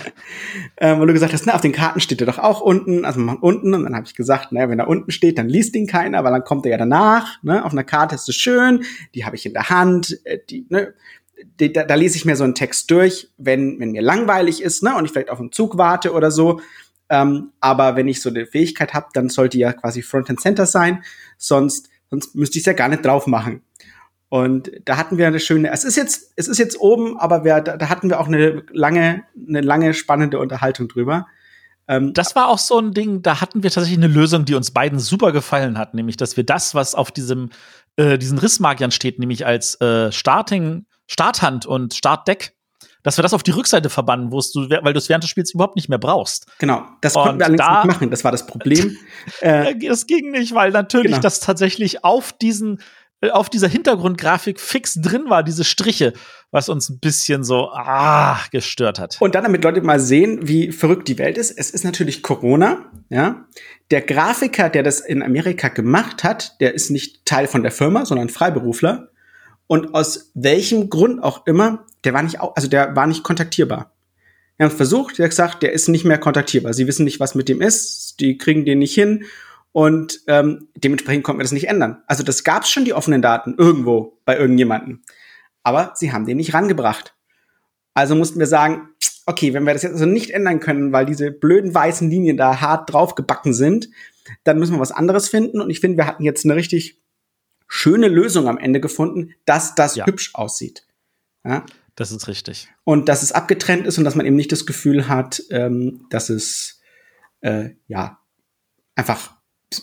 [0.78, 3.22] ähm, wo du gesagt hast, na, auf den Karten steht er doch auch unten, also
[3.22, 3.74] man unten.
[3.74, 6.34] Und dann habe ich gesagt, naja, wenn er unten steht, dann liest ihn keiner, weil
[6.34, 7.42] dann kommt er ja danach.
[7.44, 7.64] Ne?
[7.64, 10.94] Auf einer Karte ist es schön, die habe ich in der Hand, äh, die, ne?
[11.60, 14.84] Die, da, da lese ich mir so einen Text durch, wenn, wenn mir langweilig ist,
[14.84, 16.62] ne, und ich vielleicht auf einen Zug warte oder so.
[17.10, 20.66] Ähm, aber wenn ich so eine Fähigkeit habe, dann sollte ja quasi Front and Center
[20.66, 21.04] sein,
[21.38, 23.62] sonst, sonst müsste ich es ja gar nicht drauf machen.
[24.36, 27.62] Und da hatten wir eine schöne, es ist jetzt, es ist jetzt oben, aber wir,
[27.62, 31.26] da, da hatten wir auch eine lange, eine lange spannende Unterhaltung drüber.
[31.88, 34.72] Ähm, das war auch so ein Ding, da hatten wir tatsächlich eine Lösung, die uns
[34.72, 37.50] beiden super gefallen hat, nämlich, dass wir das, was auf diesem,
[37.96, 42.58] äh, diesen Rissmagiern steht, nämlich als äh, Starting, Starthand und Startdeck,
[43.04, 45.54] dass wir das auf die Rückseite verbannen, wo du, weil du es während des Spiels
[45.54, 46.48] überhaupt nicht mehr brauchst.
[46.60, 48.98] Genau, das konnten und wir allerdings da, nicht machen, das war das Problem.
[49.40, 51.22] äh, das ging nicht, weil natürlich genau.
[51.22, 52.82] das tatsächlich auf diesen äh,
[53.32, 56.14] auf dieser Hintergrundgrafik fix drin war, diese Striche,
[56.52, 59.18] was uns ein bisschen so ah, gestört hat.
[59.20, 61.52] Und dann, damit Leute mal sehen, wie verrückt die Welt ist.
[61.52, 63.46] Es ist natürlich Corona, ja.
[63.92, 68.06] Der Grafiker, der das in Amerika gemacht hat, der ist nicht Teil von der Firma,
[68.06, 69.10] sondern Freiberufler.
[69.68, 73.92] Und aus welchem Grund auch immer, der war nicht, also der war nicht kontaktierbar.
[74.58, 76.74] Wir haben versucht, der hat gesagt, der ist nicht mehr kontaktierbar.
[76.74, 79.26] Sie wissen nicht, was mit dem ist, die kriegen den nicht hin
[79.76, 82.02] und ähm, dementsprechend konnten wir das nicht ändern.
[82.08, 85.04] Also das gab es schon, die offenen Daten, irgendwo bei irgendjemanden.
[85.64, 87.14] Aber sie haben den nicht rangebracht.
[87.94, 88.88] Also mussten wir sagen,
[89.26, 92.62] okay, wenn wir das jetzt also nicht ändern können, weil diese blöden weißen Linien da
[92.62, 93.90] hart draufgebacken sind,
[94.46, 95.60] dann müssen wir was anderes finden.
[95.60, 97.02] Und ich finde, wir hatten jetzt eine richtig
[97.68, 100.06] schöne Lösung am Ende gefunden, dass das ja.
[100.06, 100.88] hübsch aussieht.
[101.44, 101.66] Ja?
[101.96, 102.70] Das ist richtig.
[102.86, 106.30] Und dass es abgetrennt ist und dass man eben nicht das Gefühl hat, ähm, dass
[106.30, 106.80] es
[107.42, 108.22] äh, ja
[108.96, 109.35] einfach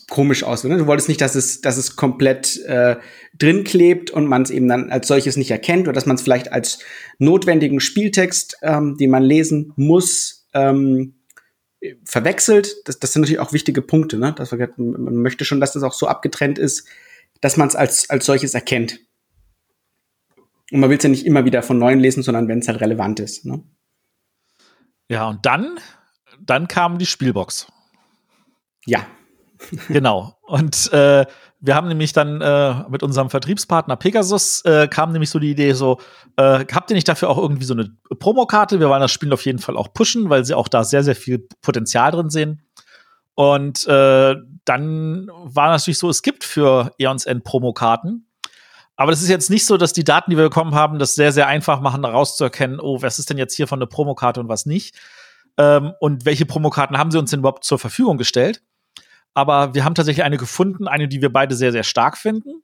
[0.09, 0.65] komisch aus.
[0.65, 0.77] Ne?
[0.77, 2.97] Du wolltest nicht, dass es, dass es komplett äh,
[3.39, 6.23] drin klebt und man es eben dann als solches nicht erkennt oder dass man es
[6.23, 6.81] vielleicht als
[7.19, 11.15] notwendigen Spieltext, ähm, den man lesen muss, ähm,
[12.05, 12.77] verwechselt.
[12.85, 14.19] Das, das sind natürlich auch wichtige Punkte.
[14.19, 14.33] Ne?
[14.33, 16.87] Dass man, man möchte schon, dass das auch so abgetrennt ist,
[17.41, 19.01] dass man es als, als solches erkennt.
[20.71, 22.81] Und man will es ja nicht immer wieder von neuem lesen, sondern wenn es halt
[22.81, 23.45] relevant ist.
[23.45, 23.63] Ne?
[25.09, 25.79] Ja, und dann,
[26.41, 27.67] dann kam die Spielbox.
[28.87, 29.07] Ja.
[29.89, 30.37] Genau.
[30.43, 31.27] Und äh,
[31.61, 35.73] wir haben nämlich dann äh, mit unserem Vertriebspartner Pegasus äh, kam nämlich so die Idee
[35.73, 35.99] so,
[36.37, 38.81] äh, habt ihr nicht dafür auch irgendwie so eine Promokarte?
[38.81, 41.15] Wir wollen das Spiel auf jeden Fall auch pushen, weil sie auch da sehr, sehr
[41.15, 42.63] viel Potenzial drin sehen.
[43.35, 48.27] Und äh, dann war natürlich so, es gibt für Eons End Promokarten.
[48.97, 51.33] Aber das ist jetzt nicht so, dass die Daten, die wir bekommen haben, das sehr,
[51.33, 54.67] sehr einfach machen, herauszuerkennen, oh, was ist denn jetzt hier von der Promokarte und was
[54.67, 54.97] nicht.
[55.57, 58.63] Ähm, und welche Promokarten haben sie uns denn überhaupt zur Verfügung gestellt?
[59.35, 62.63] Aber wir haben tatsächlich eine gefunden, eine, die wir beide sehr, sehr stark finden.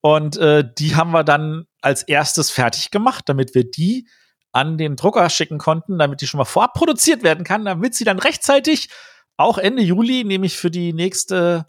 [0.00, 4.08] Und äh, die haben wir dann als erstes fertig gemacht, damit wir die
[4.52, 8.04] an den Drucker schicken konnten, damit die schon mal vorab produziert werden kann, damit sie
[8.04, 8.88] dann rechtzeitig
[9.36, 11.66] auch Ende Juli, nämlich für die nächste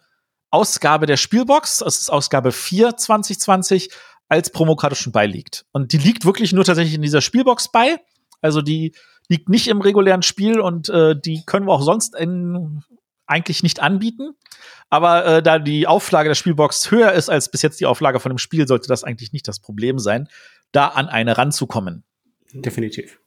[0.52, 3.90] Ausgabe der Spielbox, das ist Ausgabe 4 2020,
[4.30, 5.66] als Promokarte schon beiliegt.
[5.72, 8.00] Und die liegt wirklich nur tatsächlich in dieser Spielbox bei.
[8.42, 8.96] Also die
[9.30, 12.84] liegt nicht im regulären Spiel und äh, die können wir auch sonst in,
[13.26, 14.36] eigentlich nicht anbieten.
[14.90, 18.30] Aber äh, da die Auflage der Spielbox höher ist als bis jetzt die Auflage von
[18.32, 20.28] dem Spiel, sollte das eigentlich nicht das Problem sein,
[20.72, 22.04] da an eine ranzukommen.
[22.54, 23.20] Definitiv.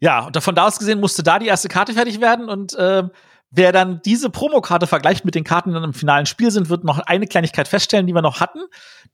[0.00, 3.04] Ja, und von da aus gesehen musste da die erste Karte fertig werden und äh,
[3.52, 6.84] Wer dann diese Promokarte vergleicht mit den Karten, die dann im finalen Spiel sind, wird
[6.84, 8.60] noch eine Kleinigkeit feststellen, die wir noch hatten,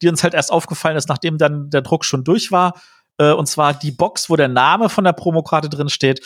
[0.02, 2.78] die uns halt erst aufgefallen ist, nachdem dann der Druck schon durch war.
[3.16, 6.20] Äh, und zwar die Box, wo der Name von der Promokarte drin steht,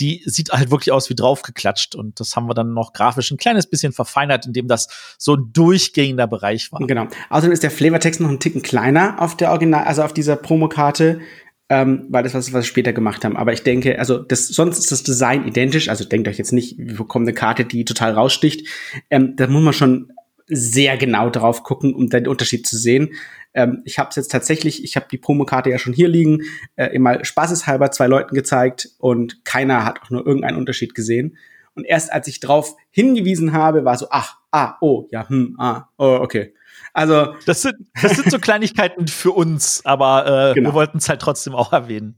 [0.00, 1.94] die sieht halt wirklich aus wie draufgeklatscht.
[1.94, 5.50] Und das haben wir dann noch grafisch ein kleines bisschen verfeinert, indem das so ein
[5.52, 6.86] durchgehender Bereich war.
[6.86, 7.06] Genau.
[7.30, 11.20] Außerdem ist der Flavortext noch ein Ticken kleiner auf der Original, also auf dieser Promokarte
[11.68, 13.36] ähm, weil das was, was wir später gemacht haben.
[13.36, 15.88] Aber ich denke, also das, sonst ist das Design identisch.
[15.88, 18.68] Also denkt euch jetzt nicht, wir bekommen eine Karte, die total raussticht.
[19.10, 20.12] Ähm, da muss man schon
[20.48, 23.14] sehr genau drauf gucken, um den Unterschied zu sehen.
[23.54, 26.42] Ähm, ich habe es jetzt tatsächlich, ich habe die Promokarte ja schon hier liegen,
[26.76, 31.36] äh, immer spaßeshalber zwei Leuten gezeigt und keiner hat auch nur irgendeinen Unterschied gesehen.
[31.74, 35.88] Und erst als ich drauf hingewiesen habe, war so, ach, ah, oh, ja, hm, ah,
[35.98, 36.54] oh, okay.
[36.92, 40.70] Also das sind, das sind so Kleinigkeiten für uns, aber äh, genau.
[40.70, 42.16] wir wollten es halt trotzdem auch erwähnen.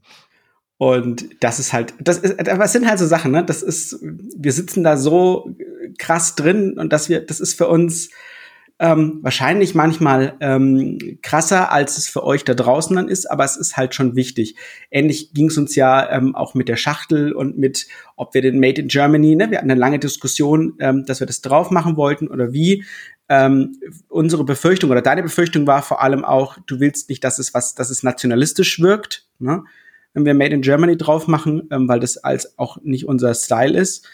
[0.77, 3.43] Und das ist halt, das ist, das sind halt so Sachen, ne?
[3.43, 5.53] Das ist, wir sitzen da so
[5.97, 8.09] krass drin und dass wir, das ist für uns
[8.81, 13.57] ähm, wahrscheinlich manchmal ähm, krasser, als es für euch da draußen dann ist, aber es
[13.57, 14.55] ist halt schon wichtig.
[14.89, 18.59] Ähnlich ging es uns ja ähm, auch mit der Schachtel und mit, ob wir den
[18.59, 19.51] Made in Germany, ne?
[19.51, 22.85] Wir hatten eine lange Diskussion, ähm, dass wir das drauf machen wollten oder wie.
[23.27, 23.75] Ähm,
[24.07, 27.75] unsere Befürchtung oder deine Befürchtung war vor allem auch, du willst nicht, dass es was,
[27.75, 29.65] dass es nationalistisch wirkt, ne?
[30.13, 33.77] wenn wir Made in Germany drauf machen, ähm, weil das als auch nicht unser Style
[33.77, 34.07] ist.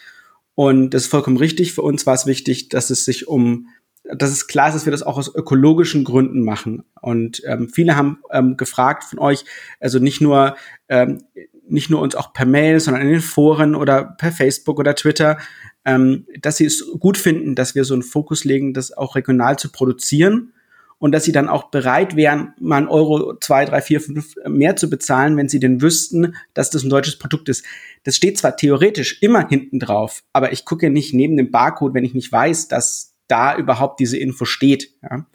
[0.56, 1.74] Und das ist vollkommen richtig.
[1.74, 3.68] Für uns war es wichtig, dass es sich um,
[4.02, 6.82] dass es klar ist, dass wir das auch aus ökologischen Gründen machen.
[7.00, 9.44] Und ähm, viele haben ähm, gefragt von euch,
[9.80, 10.56] also nicht nur
[10.88, 11.22] ähm,
[11.68, 15.38] nicht nur uns auch per Mail, sondern in den Foren oder per Facebook oder Twitter,
[15.84, 19.58] ähm, dass sie es gut finden, dass wir so einen Fokus legen, das auch regional
[19.58, 20.52] zu produzieren
[20.98, 24.76] und dass sie dann auch bereit wären, mal einen Euro, zwei, drei, vier, fünf mehr
[24.76, 27.64] zu bezahlen, wenn sie denn wüssten, dass das ein deutsches Produkt ist.
[28.04, 32.04] Das steht zwar theoretisch immer hinten drauf, aber ich gucke nicht neben dem Barcode, wenn
[32.04, 34.94] ich nicht weiß, dass da überhaupt diese Info steht.
[35.02, 35.26] Ja.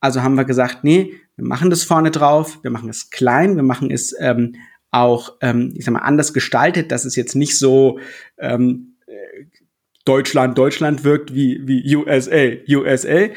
[0.00, 3.62] Also haben wir gesagt, nee, wir machen das vorne drauf, wir machen es klein, wir
[3.62, 4.56] machen es ähm,
[4.90, 7.98] auch, ähm, ich sag mal, anders gestaltet, dass es jetzt nicht so
[8.38, 8.96] ähm,
[10.04, 13.28] Deutschland Deutschland wirkt wie, wie USA USA.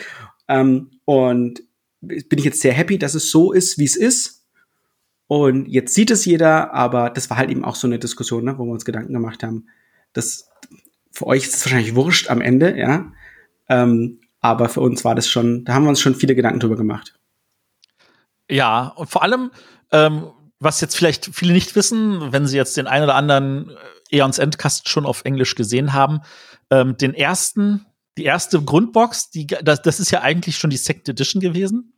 [0.48, 1.62] Ähm, und
[2.02, 4.46] bin ich jetzt sehr happy, dass es so ist, wie es ist.
[5.28, 8.58] Und jetzt sieht es jeder, aber das war halt eben auch so eine Diskussion, ne,
[8.58, 9.68] wo wir uns Gedanken gemacht haben.
[10.14, 10.50] Das,
[11.12, 13.12] für euch ist es wahrscheinlich wurscht am Ende, ja.
[13.68, 16.76] Ähm, aber für uns war das schon, da haben wir uns schon viele Gedanken drüber
[16.76, 17.18] gemacht.
[18.50, 19.50] Ja, und vor allem,
[19.92, 20.28] ähm,
[20.60, 23.72] was jetzt vielleicht viele nicht wissen, wenn sie jetzt den einen oder anderen
[24.12, 26.20] Eons Endcast schon auf Englisch gesehen haben,
[26.70, 27.86] ähm, den ersten,
[28.18, 31.94] die erste Grundbox, die, das, das ist ja eigentlich schon die Second Edition gewesen.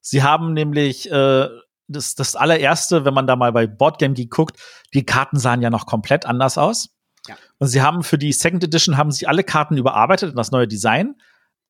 [0.00, 1.48] Sie haben nämlich äh,
[1.88, 4.58] das, das allererste, wenn man da mal bei Boardgame Geek guckt,
[4.94, 6.90] die Karten sahen ja noch komplett anders aus.
[7.26, 7.36] Ja.
[7.58, 10.68] Und sie haben für die Second Edition haben sie alle Karten überarbeitet in das neue
[10.68, 11.16] Design,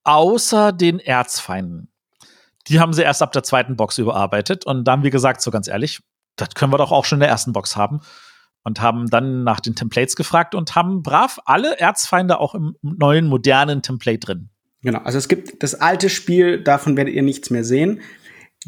[0.04, 1.90] außer den Erzfeinden.
[2.68, 5.50] Die haben sie erst ab der zweiten Box überarbeitet und da haben wir gesagt, so
[5.50, 6.00] ganz ehrlich,
[6.36, 8.00] das können wir doch auch schon in der ersten Box haben.
[8.64, 13.26] Und haben dann nach den Templates gefragt und haben brav alle Erzfeinde auch im neuen
[13.26, 14.50] modernen Template drin.
[14.82, 18.00] Genau, also es gibt das alte Spiel, davon werdet ihr nichts mehr sehen.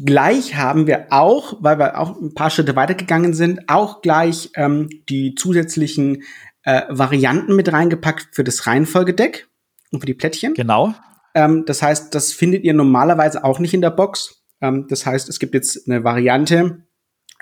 [0.03, 4.89] Gleich haben wir auch, weil wir auch ein paar Schritte weitergegangen sind, auch gleich ähm,
[5.07, 6.23] die zusätzlichen
[6.63, 9.47] äh, Varianten mit reingepackt für das Reihenfolgedeck
[9.91, 10.55] und für die Plättchen.
[10.55, 10.95] Genau.
[11.35, 14.43] Ähm, das heißt, das findet ihr normalerweise auch nicht in der Box.
[14.61, 16.85] Ähm, das heißt, es gibt jetzt eine Variante,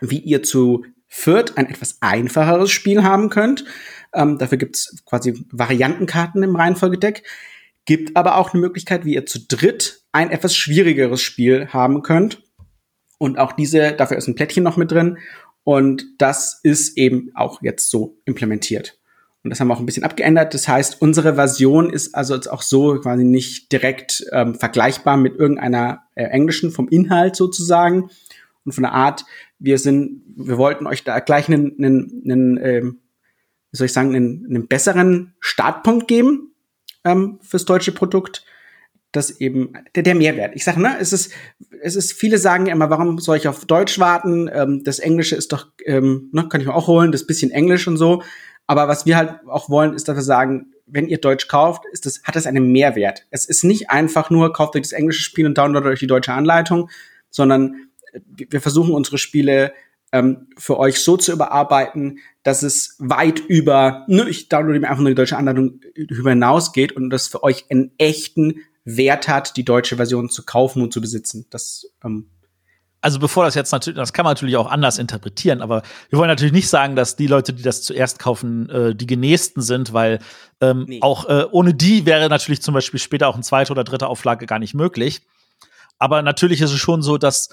[0.02, 3.66] wie ihr zu viert ein etwas einfacheres Spiel haben könnt.
[4.14, 7.24] Ähm, dafür gibt's quasi Variantenkarten im Reihenfolgedeck.
[7.86, 12.42] Gibt aber auch eine Möglichkeit, wie ihr zu dritt ein etwas schwierigeres Spiel haben könnt.
[13.18, 15.18] Und auch diese, dafür ist ein Plättchen noch mit drin.
[15.64, 18.98] Und das ist eben auch jetzt so implementiert.
[19.44, 20.54] Und das haben wir auch ein bisschen abgeändert.
[20.54, 25.36] Das heißt, unsere Version ist also jetzt auch so quasi nicht direkt ähm, vergleichbar mit
[25.36, 28.10] irgendeiner äh, englischen vom Inhalt sozusagen
[28.64, 29.26] und von der Art.
[29.64, 33.00] Wir sind, wir wollten euch da gleich einen, einen, einen ähm,
[33.72, 36.54] wie soll ich sagen, einen, einen besseren Startpunkt geben
[37.04, 38.46] ähm, fürs deutsche Produkt.
[39.14, 40.56] Das eben der, der Mehrwert.
[40.56, 41.34] Ich sage, ne, es ist,
[41.82, 44.50] es ist, viele sagen immer, warum soll ich auf Deutsch warten?
[44.52, 47.88] Ähm, das Englische ist doch, ähm, ne, kann ich mir auch holen, das bisschen Englisch
[47.88, 48.24] und so.
[48.68, 52.06] Aber was wir halt auch wollen, ist, dass wir sagen, wenn ihr Deutsch kauft, ist
[52.06, 53.26] das, hat das einen Mehrwert.
[53.32, 56.34] Es ist nicht einfach nur, kauft euch das englische Spiel und downloadet euch die deutsche
[56.34, 56.90] Anleitung,
[57.30, 57.91] sondern
[58.26, 59.74] wir versuchen unsere Spiele
[60.12, 65.02] ähm, für euch so zu überarbeiten, dass es weit über, ne, ich downloade mir einfach
[65.02, 69.96] nur die deutsche Anleitung hinausgeht und das für euch einen echten Wert hat, die deutsche
[69.96, 71.46] Version zu kaufen und zu besitzen.
[71.50, 72.28] Das ähm,
[73.04, 76.30] also bevor das jetzt natürlich, das kann man natürlich auch anders interpretieren, aber wir wollen
[76.30, 80.20] natürlich nicht sagen, dass die Leute, die das zuerst kaufen, äh, die Genächsten sind, weil
[80.62, 81.00] ähm, nee.
[81.02, 84.46] auch äh, ohne die wäre natürlich zum Beispiel später auch eine zweite oder dritte Auflage
[84.46, 85.22] gar nicht möglich.
[85.98, 87.50] Aber natürlich ist es schon so, dass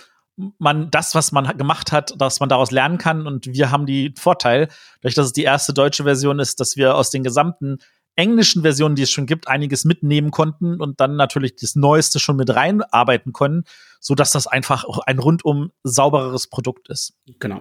[0.58, 3.26] man das, was man gemacht hat, dass man daraus lernen kann.
[3.26, 4.68] Und wir haben die Vorteil,
[5.00, 7.78] dadurch, dass es die erste deutsche Version ist, dass wir aus den gesamten
[8.14, 12.36] englischen Versionen, die es schon gibt, einiges mitnehmen konnten und dann natürlich das Neueste schon
[12.36, 13.64] mit reinarbeiten können,
[14.00, 17.14] so dass das einfach auch ein rundum saubereres Produkt ist.
[17.38, 17.60] Genau.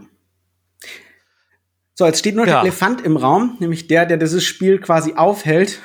[1.93, 2.53] So, jetzt steht nur ja.
[2.53, 5.79] der Elefant im Raum, nämlich der, der dieses Spiel quasi aufhält.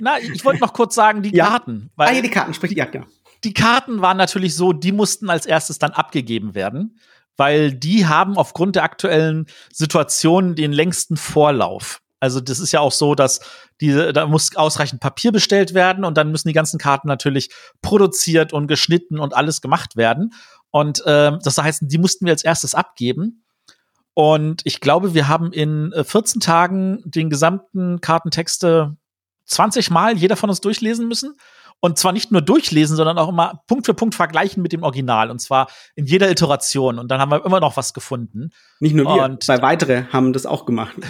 [0.00, 1.46] Na, ich wollte noch kurz sagen, die ja.
[1.46, 1.90] Karten.
[1.96, 3.06] Weil ah, ja, die Karten, sprich die, ja, genau.
[3.44, 6.98] Die Karten waren natürlich so, die mussten als erstes dann abgegeben werden,
[7.36, 12.00] weil die haben aufgrund der aktuellen Situation den längsten Vorlauf.
[12.18, 13.40] Also das ist ja auch so, dass
[13.80, 17.50] diese, da muss ausreichend Papier bestellt werden und dann müssen die ganzen Karten natürlich
[17.82, 20.32] produziert und geschnitten und alles gemacht werden.
[20.70, 23.44] Und äh, das heißt, die mussten wir als erstes abgeben.
[24.14, 28.96] Und ich glaube, wir haben in 14 äh, Tagen den gesamten Kartentexte
[29.44, 31.36] 20 Mal jeder von uns durchlesen müssen.
[31.80, 35.30] Und zwar nicht nur durchlesen, sondern auch immer Punkt für Punkt vergleichen mit dem Original.
[35.30, 36.98] Und zwar in jeder Iteration.
[36.98, 38.50] Und dann haben wir immer noch was gefunden.
[38.80, 40.96] Nicht nur wir, und zwei weitere haben das auch gemacht.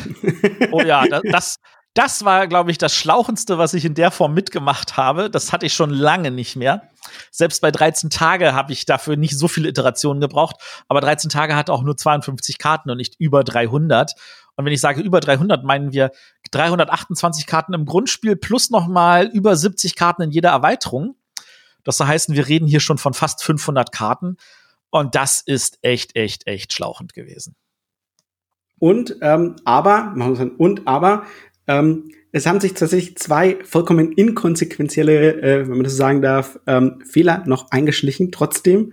[0.73, 1.59] Oh ja, das,
[1.95, 5.31] das war, glaube ich, das Schlauchendste, was ich in der Form mitgemacht habe.
[5.31, 6.91] Das hatte ich schon lange nicht mehr.
[7.31, 10.57] Selbst bei 13 Tage habe ich dafür nicht so viele Iterationen gebraucht.
[10.89, 14.13] Aber 13 Tage hat auch nur 52 Karten und nicht über 300.
[14.57, 16.11] Und wenn ich sage über 300, meinen wir
[16.51, 21.17] 328 Karten im Grundspiel plus noch mal über 70 Karten in jeder Erweiterung.
[21.85, 24.37] Das heißt, wir reden hier schon von fast 500 Karten.
[24.91, 27.55] Und das ist echt, echt, echt schlauchend gewesen.
[28.79, 31.25] Und ähm, aber, machen wir und aber,
[31.67, 36.59] ähm, es haben sich tatsächlich zwei vollkommen inkonsequentielle, äh, wenn man das so sagen darf,
[36.67, 38.31] ähm, Fehler noch eingeschlichen.
[38.31, 38.93] Trotzdem,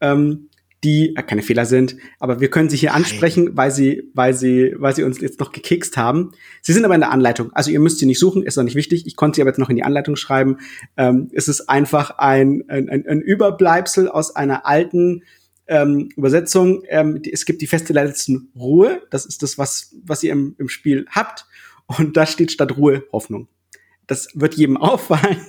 [0.00, 0.50] ähm,
[0.86, 4.74] die äh, keine Fehler sind, aber wir können sie hier ansprechen, weil sie, weil sie,
[4.78, 6.30] weil sie uns jetzt noch gekekst haben.
[6.62, 8.76] Sie sind aber in der Anleitung, also ihr müsst sie nicht suchen, ist auch nicht
[8.76, 9.04] wichtig.
[9.04, 10.58] Ich konnte sie aber jetzt noch in die Anleitung schreiben.
[10.96, 15.24] Ähm, es ist einfach ein, ein, ein Überbleibsel aus einer alten
[15.66, 16.84] ähm, Übersetzung.
[16.88, 20.54] Ähm, die, es gibt die feste letzten Ruhe, das ist das, was, was ihr im,
[20.58, 21.46] im Spiel habt.
[21.86, 23.48] Und da steht statt Ruhe Hoffnung.
[24.06, 25.40] Das wird jedem auffallen.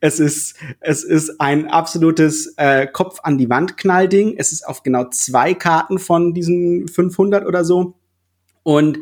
[0.00, 4.34] Es ist, es ist ein absolutes äh, Kopf an die Wand Knallding.
[4.36, 7.94] Es ist auf genau zwei Karten von diesen 500 oder so.
[8.62, 8.98] Und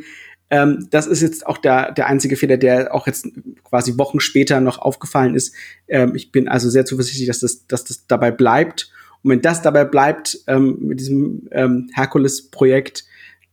[0.50, 3.26] ähm, das ist jetzt auch der, der einzige Fehler, der auch jetzt
[3.64, 5.54] quasi Wochen später noch aufgefallen ist.
[5.88, 8.90] Ähm, ich bin also sehr zuversichtlich, dass das, dass das dabei bleibt.
[9.22, 13.04] Und wenn das dabei bleibt ähm, mit diesem ähm, Herkules-Projekt,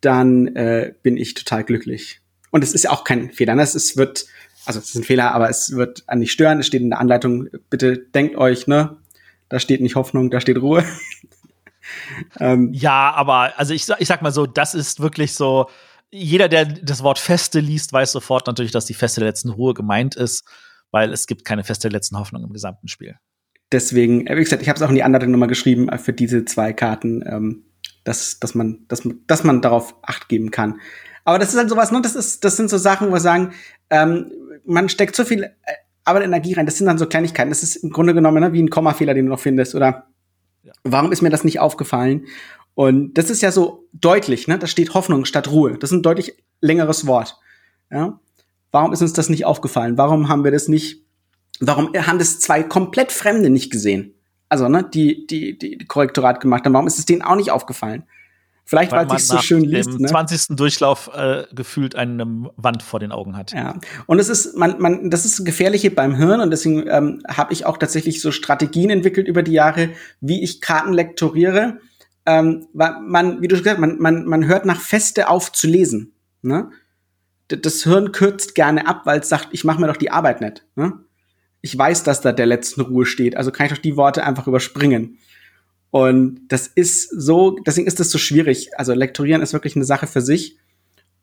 [0.01, 2.21] dann äh, bin ich total glücklich.
[2.51, 3.55] Und es ist ja auch kein Fehler.
[3.55, 3.63] Ne?
[3.63, 4.27] Es wird
[4.65, 6.59] also es ist ein Fehler, aber es wird an nicht stören.
[6.59, 8.97] Es steht in der Anleitung, bitte denkt euch, ne,
[9.49, 10.83] da steht nicht Hoffnung, da steht Ruhe.
[12.39, 15.69] ähm, ja, aber also ich, ich sag mal so, das ist wirklich so,
[16.11, 19.73] jeder, der das Wort Feste liest, weiß sofort natürlich, dass die Feste der letzten Ruhe
[19.73, 20.43] gemeint ist,
[20.91, 23.15] weil es gibt keine Feste der letzten Hoffnung im gesamten Spiel.
[23.71, 26.13] Deswegen, äh, wie gesagt, ich habe es auch in die Anleitung nochmal geschrieben äh, für
[26.13, 27.63] diese zwei Karten, ähm,
[28.03, 30.79] dass, dass, man, dass, dass man darauf Acht geben kann.
[31.25, 32.01] Aber das ist halt sowas, ne?
[32.01, 33.53] Das ist, das sind so Sachen, wo wir sagen,
[33.89, 34.31] ähm,
[34.65, 35.49] man steckt so viel äh,
[36.03, 36.65] Arbeit Energie rein.
[36.65, 37.49] Das sind dann so Kleinigkeiten.
[37.49, 39.75] Das ist im Grunde genommen ne, wie ein Kommafehler, den du noch findest.
[39.75, 40.07] Oder
[40.63, 40.73] ja.
[40.83, 42.25] warum ist mir das nicht aufgefallen?
[42.75, 44.57] Und das ist ja so deutlich, ne?
[44.57, 45.77] Da steht Hoffnung statt Ruhe.
[45.77, 47.37] Das ist ein deutlich längeres Wort.
[47.91, 48.19] Ja?
[48.71, 49.97] Warum ist uns das nicht aufgefallen?
[49.97, 51.03] Warum haben wir das nicht,
[51.59, 54.15] warum haben das zwei komplett Fremde nicht gesehen?
[54.49, 56.73] Also, ne, die, die, die, die Korrektorat gemacht haben.
[56.73, 58.03] Warum ist es denen auch nicht aufgefallen?
[58.65, 59.89] Vielleicht, weil, weil es so schön liest.
[59.89, 60.07] Im ne?
[60.07, 60.55] 20.
[60.55, 63.51] Durchlauf äh, gefühlt eine Wand vor den Augen hat.
[63.51, 63.77] Ja.
[64.05, 67.65] Und es ist, man, man, das ist gefährliche beim Hirn und deswegen ähm, habe ich
[67.65, 69.89] auch tatsächlich so Strategien entwickelt über die Jahre,
[70.21, 71.79] wie ich Karten lektoriere.
[72.25, 75.51] Ähm, weil man, wie du schon gesagt hast, man, man, man hört nach Feste auf
[75.51, 76.13] zu lesen.
[76.41, 76.69] Ne?
[77.49, 80.65] Das Hirn kürzt gerne ab, weil es sagt, ich mache mir doch die Arbeit nicht.
[80.77, 80.93] Ne?
[81.59, 84.47] Ich weiß, dass da der letzten Ruhe steht, also kann ich doch die Worte einfach
[84.47, 85.17] überspringen.
[85.93, 88.71] Und das ist so, deswegen ist das so schwierig.
[88.79, 90.57] Also Lektorieren ist wirklich eine Sache für sich.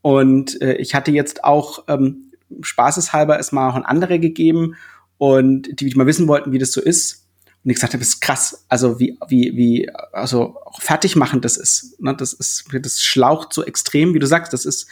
[0.00, 4.76] Und äh, ich hatte jetzt auch ähm, spaßeshalber es mal auch an andere gegeben
[5.18, 7.26] und die, die mal wissen wollten, wie das so ist.
[7.64, 8.64] Und ich gesagt habe, das ist krass.
[8.68, 12.00] Also wie, wie, wie, also auch fertig machen das ist.
[12.00, 12.14] Ne?
[12.14, 14.52] Das ist, das schlaucht so extrem, wie du sagst.
[14.52, 14.86] Das ist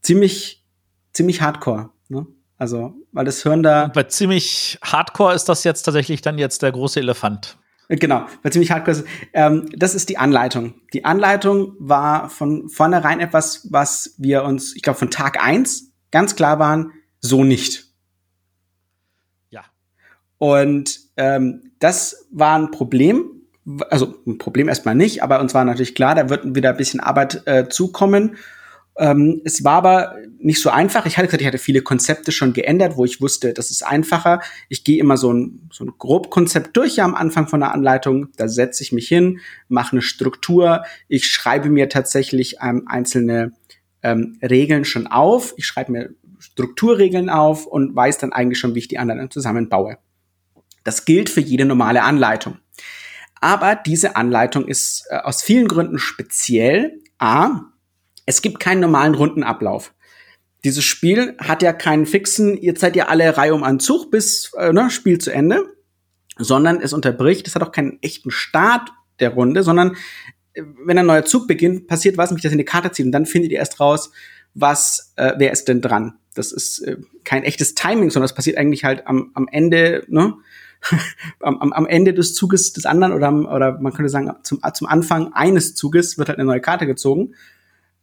[0.00, 0.64] ziemlich,
[1.12, 1.90] ziemlich hardcore.
[2.08, 2.26] Ne?
[2.56, 3.88] Also, weil das Hören da.
[3.88, 7.58] Bei ziemlich hardcore ist das jetzt tatsächlich dann jetzt der große Elefant.
[7.90, 9.02] Genau, war ziemlich hardcore.
[9.32, 10.74] Ähm, das ist die Anleitung.
[10.92, 16.36] Die Anleitung war von vornherein etwas, was wir uns, ich glaube, von Tag eins ganz
[16.36, 17.88] klar waren, so nicht.
[19.50, 19.64] Ja.
[20.38, 23.24] Und ähm, das war ein Problem.
[23.90, 27.00] Also ein Problem erstmal nicht, aber uns war natürlich klar, da wird wieder ein bisschen
[27.00, 28.36] Arbeit äh, zukommen.
[29.00, 31.06] Ähm, es war aber nicht so einfach.
[31.06, 34.42] Ich hatte gesagt, ich hatte viele Konzepte schon geändert, wo ich wusste, das ist einfacher.
[34.68, 38.28] Ich gehe immer so ein, so ein Grobkonzept durch ja, am Anfang von der Anleitung.
[38.36, 40.84] Da setze ich mich hin, mache eine Struktur.
[41.08, 43.52] Ich schreibe mir tatsächlich ähm, einzelne
[44.02, 45.54] ähm, Regeln schon auf.
[45.56, 49.96] Ich schreibe mir Strukturregeln auf und weiß dann eigentlich schon, wie ich die Anleitung zusammenbaue.
[50.84, 52.58] Das gilt für jede normale Anleitung.
[53.40, 57.00] Aber diese Anleitung ist äh, aus vielen Gründen speziell.
[57.18, 57.62] A,
[58.30, 59.92] es gibt keinen normalen Rundenablauf.
[60.62, 64.52] Dieses Spiel hat ja keinen fixen, ihr seid ja alle Reihe um einen Zug bis
[64.56, 65.64] äh, ne, Spiel zu Ende,
[66.38, 69.96] sondern es unterbricht, es hat auch keinen echten Start der Runde, sondern
[70.52, 73.10] äh, wenn ein neuer Zug beginnt, passiert was, mich das in die Karte zieht und
[73.10, 74.12] dann findet ihr erst raus,
[74.54, 76.14] was, äh, wer ist denn dran.
[76.34, 80.34] Das ist äh, kein echtes Timing, sondern das passiert eigentlich halt am, am Ende, ne?
[81.40, 85.32] am, am Ende des Zuges des anderen oder, oder man könnte sagen, zum, zum Anfang
[85.32, 87.34] eines Zuges wird halt eine neue Karte gezogen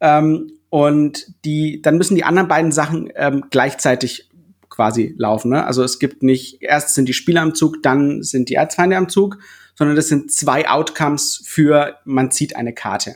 [0.01, 4.29] ähm, und die, dann müssen die anderen beiden Sachen ähm, gleichzeitig
[4.69, 5.51] quasi laufen.
[5.51, 5.65] Ne?
[5.65, 9.09] Also es gibt nicht, erst sind die Spieler am Zug, dann sind die Erzfeinde am
[9.09, 9.37] Zug,
[9.75, 13.15] sondern das sind zwei Outcomes für man zieht eine Karte.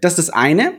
[0.00, 0.72] Das ist das eine.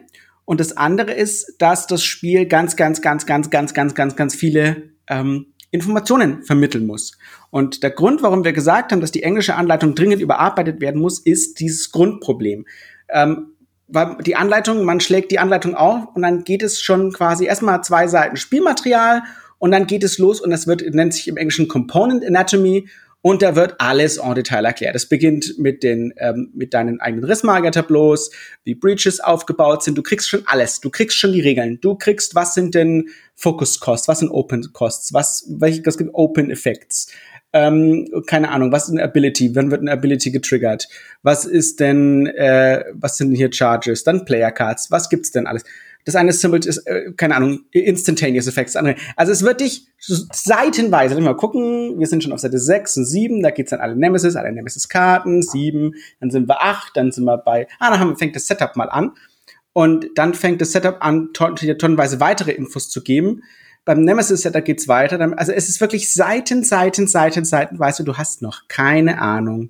[0.45, 4.35] Und das andere ist, dass das Spiel ganz, ganz, ganz, ganz, ganz, ganz, ganz, ganz
[4.35, 7.17] viele ähm, Informationen vermitteln muss.
[7.49, 11.19] Und der Grund, warum wir gesagt haben, dass die englische Anleitung dringend überarbeitet werden muss,
[11.19, 12.65] ist dieses Grundproblem.
[13.09, 13.54] Ähm,
[13.87, 17.83] weil die Anleitung, man schlägt die Anleitung auf und dann geht es schon quasi erstmal
[17.83, 19.23] zwei Seiten Spielmaterial
[19.59, 22.87] und dann geht es los und das wird, nennt sich im Englischen Component Anatomy
[23.25, 24.95] und da wird alles en Detail erklärt.
[24.95, 28.29] Es beginnt mit den, ähm, mit deinen eigenen Rissmager-Tableaus,
[28.65, 29.97] wie Breaches aufgebaut sind.
[29.97, 30.79] Du kriegst schon alles.
[30.79, 31.79] Du kriegst schon die Regeln.
[31.81, 34.07] Du kriegst, was sind denn Focus Costs?
[34.07, 35.11] Was sind Open Costs?
[35.11, 37.07] Was, welche, was gibt Open Effects?
[37.55, 39.55] Ähm, keine Ahnung, was ist eine Ability?
[39.55, 40.89] Wann wird eine Ability getriggert?
[41.23, 44.03] Was ist denn, äh, was sind hier Charges?
[44.03, 44.91] Dann Player Cards.
[44.91, 45.63] Was gibt's denn alles?
[46.03, 48.73] Das eine Symbol ist, äh, keine Ahnung, Instantaneous Effects.
[48.73, 48.97] Das andere.
[49.15, 53.41] Also es wird dich seitenweise, mal gucken, wir sind schon auf Seite 6 und 7,
[53.41, 57.37] da geht's dann alle Nemesis, alle Nemesis-Karten, 7, dann sind wir 8, dann sind wir
[57.37, 59.13] bei, ah, dann haben, fängt das Setup mal an.
[59.71, 63.43] Und dann fängt das Setup an, ton tonnenweise weitere Infos zu geben.
[63.85, 65.19] Beim Nemesis Setter geht's weiter.
[65.37, 67.77] Also es ist wirklich Seiten, Seiten, Seiten, Seiten.
[67.77, 69.69] Weißt du, du hast noch keine Ahnung,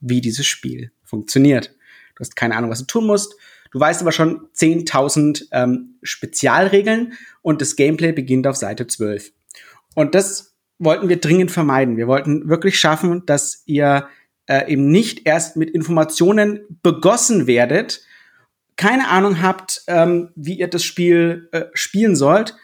[0.00, 1.74] wie dieses Spiel funktioniert.
[2.14, 3.34] Du hast keine Ahnung, was du tun musst.
[3.72, 9.32] Du weißt aber schon 10.000 ähm, Spezialregeln und das Gameplay beginnt auf Seite 12.
[9.94, 11.96] Und das wollten wir dringend vermeiden.
[11.96, 14.08] Wir wollten wirklich schaffen, dass ihr
[14.46, 18.02] äh, eben nicht erst mit Informationen begossen werdet,
[18.76, 22.56] keine Ahnung habt, ähm, wie ihr das Spiel äh, spielen sollt,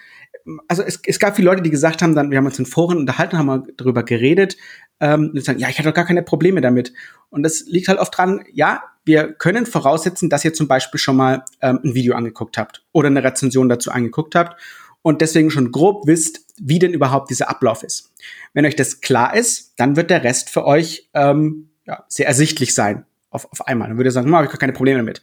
[0.68, 2.98] also es, es gab viele Leute, die gesagt haben, dann, wir haben uns in Foren
[2.98, 4.56] unterhalten, haben mal darüber geredet,
[5.00, 6.92] ähm, und sagen, ja, ich hatte doch gar keine Probleme damit.
[7.30, 11.16] Und das liegt halt oft dran, ja, wir können voraussetzen, dass ihr zum Beispiel schon
[11.16, 14.60] mal ähm, ein Video angeguckt habt oder eine Rezension dazu angeguckt habt
[15.02, 18.12] und deswegen schon grob wisst, wie denn überhaupt dieser Ablauf ist.
[18.52, 22.74] Wenn euch das klar ist, dann wird der Rest für euch ähm, ja, sehr ersichtlich
[22.74, 23.88] sein auf, auf einmal.
[23.88, 25.22] Dann würde ihr sagen, hm, habe ich gar keine Probleme damit.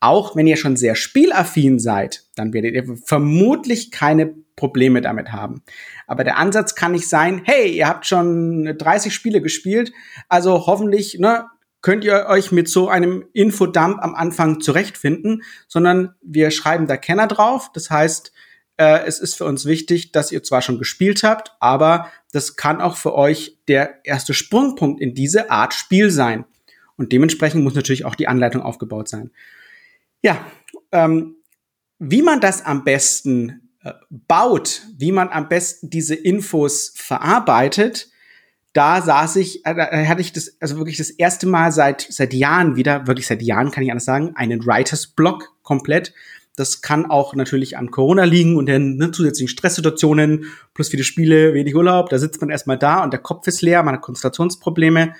[0.00, 5.62] Auch wenn ihr schon sehr spielaffin seid, dann werdet ihr vermutlich keine Probleme damit haben.
[6.06, 9.92] Aber der Ansatz kann nicht sein, hey, ihr habt schon 30 Spiele gespielt,
[10.28, 11.46] also hoffentlich ne,
[11.82, 17.28] könnt ihr euch mit so einem Infodump am Anfang zurechtfinden, sondern wir schreiben da Kenner
[17.28, 17.70] drauf.
[17.72, 18.32] Das heißt,
[18.78, 22.80] äh, es ist für uns wichtig, dass ihr zwar schon gespielt habt, aber das kann
[22.80, 26.44] auch für euch der erste Sprungpunkt in diese Art Spiel sein.
[26.96, 29.30] Und dementsprechend muss natürlich auch die Anleitung aufgebaut sein.
[30.22, 30.44] Ja,
[30.92, 31.36] ähm,
[31.98, 33.65] wie man das am besten
[34.10, 38.08] baut, wie man am besten diese Infos verarbeitet,
[38.72, 42.34] da saß ich, äh, da hatte ich das, also wirklich das erste Mal seit, seit
[42.34, 46.12] Jahren wieder, wirklich seit Jahren kann ich anders sagen, einen Writers Block komplett,
[46.56, 51.52] das kann auch natürlich an Corona liegen und den ne, zusätzlichen Stresssituationen, plus viele Spiele,
[51.52, 52.08] wenig Urlaub.
[52.08, 55.14] Da sitzt man erstmal da und der Kopf ist leer, man hat Konzentrationsprobleme.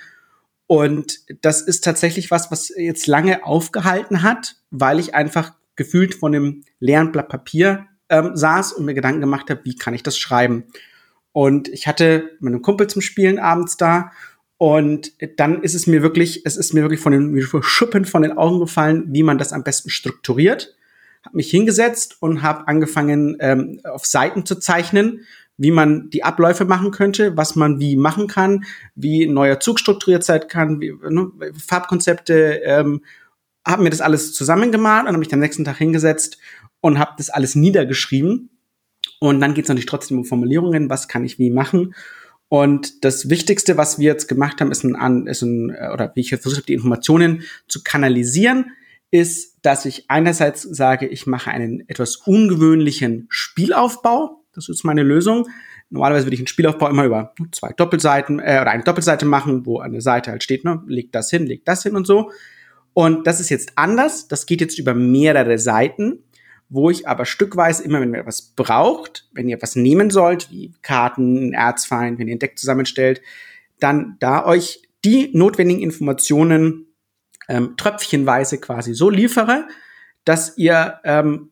[0.65, 6.35] Und das ist tatsächlich was, was jetzt lange aufgehalten hat, weil ich einfach gefühlt von
[6.35, 10.17] einem leeren Blatt Papier ähm, saß und mir Gedanken gemacht habe, wie kann ich das
[10.17, 10.65] schreiben.
[11.31, 14.11] Und ich hatte meinen Kumpel zum Spielen abends da
[14.57, 18.37] und dann ist es mir wirklich, es ist mir wirklich von den Schuppen von den
[18.37, 20.77] Augen gefallen, wie man das am besten strukturiert
[21.27, 25.25] habe mich hingesetzt und habe angefangen, ähm, auf Seiten zu zeichnen,
[25.57, 28.63] wie man die Abläufe machen könnte, was man wie machen kann,
[28.95, 31.31] wie ein neuer Zug strukturiert sein kann, wie, ne,
[31.65, 33.01] Farbkonzepte, ähm,
[33.65, 36.37] habe mir das alles zusammengemalt und habe mich am nächsten Tag hingesetzt
[36.81, 38.49] und habe das alles niedergeschrieben.
[39.19, 41.95] Und dann geht es natürlich trotzdem um Formulierungen, was kann ich wie machen.
[42.49, 46.31] Und das Wichtigste, was wir jetzt gemacht haben, ist ein, ist ein oder wie ich
[46.31, 48.71] jetzt versucht habe, die Informationen zu kanalisieren,
[49.11, 54.43] ist, dass ich einerseits sage, ich mache einen etwas ungewöhnlichen Spielaufbau.
[54.53, 55.47] Das ist meine Lösung.
[55.89, 59.81] Normalerweise würde ich einen Spielaufbau immer über zwei Doppelseiten äh, oder eine Doppelseite machen, wo
[59.81, 62.31] der Seite halt steht, ne, legt das hin, legt das hin und so.
[62.93, 64.27] Und das ist jetzt anders.
[64.27, 66.23] Das geht jetzt über mehrere Seiten,
[66.69, 70.73] wo ich aber stückweise immer, wenn ihr etwas braucht, wenn ihr was nehmen sollt, wie
[70.81, 73.21] Karten, Erzfeind, wenn ihr ein Deck zusammenstellt,
[73.79, 76.87] dann da euch die notwendigen Informationen
[77.47, 79.67] ähm, tröpfchenweise quasi so liefere,
[80.25, 81.51] dass ihr ähm,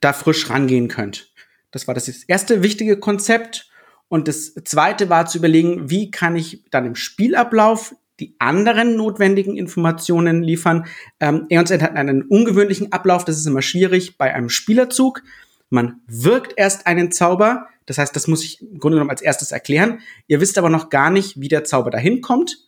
[0.00, 1.32] da frisch rangehen könnt.
[1.72, 3.68] Das war das erste wichtige Konzept.
[4.08, 9.56] Und das zweite war zu überlegen, wie kann ich dann im Spielablauf die anderen notwendigen
[9.56, 10.86] Informationen liefern.
[11.18, 15.22] Ähm, Aeons End hat einen ungewöhnlichen Ablauf, das ist immer schwierig bei einem Spielerzug.
[15.70, 19.50] Man wirkt erst einen Zauber, das heißt, das muss ich im Grunde genommen als erstes
[19.50, 19.98] erklären.
[20.28, 22.58] Ihr wisst aber noch gar nicht, wie der Zauber dahin kommt.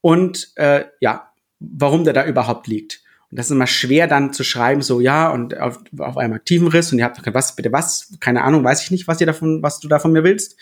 [0.00, 3.02] Und äh, ja, warum der da überhaupt liegt.
[3.30, 6.68] Und das ist immer schwer dann zu schreiben, so ja, und auf, auf einem aktiven
[6.68, 9.62] Riss und ihr habt was, bitte was, keine Ahnung, weiß ich nicht, was ihr davon,
[9.62, 10.56] was du da von mir willst.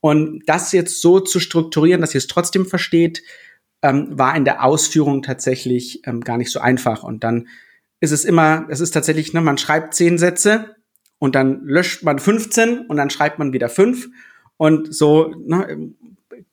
[0.00, 3.22] Und das jetzt so zu strukturieren, dass ihr es trotzdem versteht,
[3.82, 7.02] ähm, war in der Ausführung tatsächlich ähm, gar nicht so einfach.
[7.02, 7.48] Und dann
[8.00, 10.76] ist es immer, es ist tatsächlich, ne, man schreibt zehn Sätze
[11.18, 14.08] und dann löscht man 15 und dann schreibt man wieder fünf.
[14.56, 15.92] Und so ne,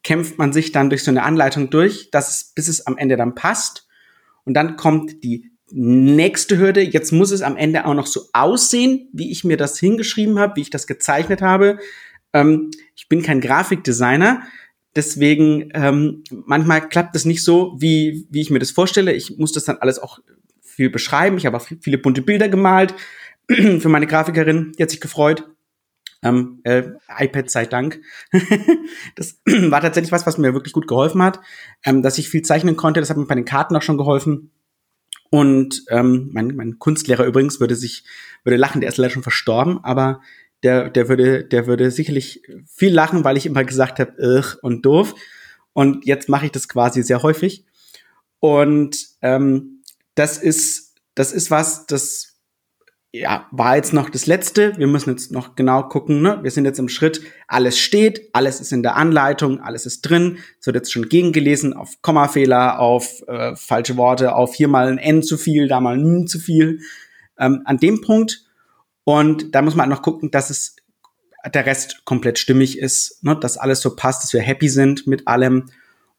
[0.04, 3.36] kämpft man sich dann durch so eine Anleitung durch, dass bis es am Ende dann
[3.36, 3.88] passt.
[4.44, 6.82] Und dann kommt die nächste Hürde.
[6.82, 10.56] Jetzt muss es am Ende auch noch so aussehen, wie ich mir das hingeschrieben habe,
[10.56, 11.80] wie ich das gezeichnet habe.
[12.34, 14.44] Ähm, ich bin kein Grafikdesigner.
[14.98, 19.14] Deswegen ähm, manchmal klappt es nicht so, wie, wie ich mir das vorstelle.
[19.14, 20.18] Ich muss das dann alles auch
[20.60, 21.38] viel beschreiben.
[21.38, 22.96] Ich habe auch viele bunte Bilder gemalt
[23.48, 24.72] für meine Grafikerin.
[24.76, 25.48] Die hat sich gefreut.
[26.24, 26.82] Ähm, äh,
[27.16, 28.02] iPad sei Dank.
[29.16, 31.42] das war tatsächlich was, was mir wirklich gut geholfen hat,
[31.86, 33.00] ähm, dass ich viel zeichnen konnte.
[33.00, 34.50] Das hat mir bei den Karten auch schon geholfen.
[35.30, 38.04] Und ähm, mein, mein Kunstlehrer übrigens würde sich
[38.44, 40.22] würde lachen, der ist leider schon verstorben, aber
[40.64, 45.16] der der würde der würde sicherlich viel lachen, weil ich immer gesagt habe, und doof.
[45.74, 47.66] Und jetzt mache ich das quasi sehr häufig.
[48.40, 49.84] Und ähm,
[50.16, 52.38] das ist das ist was, das
[53.14, 54.78] ja, war jetzt noch das letzte.
[54.78, 56.22] Wir müssen jetzt noch genau gucken.
[56.22, 56.40] Ne?
[56.42, 60.40] Wir sind jetzt im Schritt, alles steht, alles ist in der Anleitung, alles ist drin.
[60.60, 64.98] Es wird jetzt schon gegengelesen auf Kommafehler, auf äh, falsche Worte, auf hier mal ein
[64.98, 66.80] N zu viel, da mal ein N zu viel.
[67.40, 68.44] Ähm, an dem Punkt.
[69.08, 70.76] Und da muss man noch gucken, dass es
[71.54, 73.38] der Rest komplett stimmig ist, ne?
[73.40, 75.70] dass alles so passt, dass wir happy sind mit allem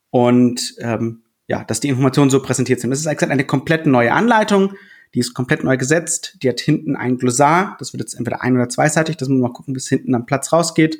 [0.09, 2.91] und ähm, ja, dass die Informationen so präsentiert sind.
[2.91, 4.73] Das ist eigentlich eine komplett neue Anleitung
[5.15, 6.37] die ist komplett neu gesetzt.
[6.43, 7.77] Die hat hinten ein Glossar.
[7.79, 9.17] Das wird jetzt entweder ein- oder zweiseitig.
[9.17, 10.99] Das muss man mal gucken, bis hinten am Platz rausgeht.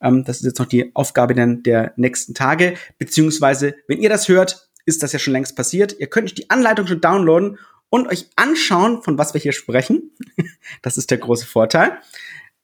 [0.00, 2.74] Ähm, das ist jetzt noch die Aufgabe dann der nächsten Tage.
[2.98, 5.96] Beziehungsweise, wenn ihr das hört, ist das ja schon längst passiert.
[5.98, 7.58] Ihr könnt euch die Anleitung schon downloaden
[7.92, 10.12] und euch anschauen, von was wir hier sprechen.
[10.82, 11.98] das ist der große Vorteil.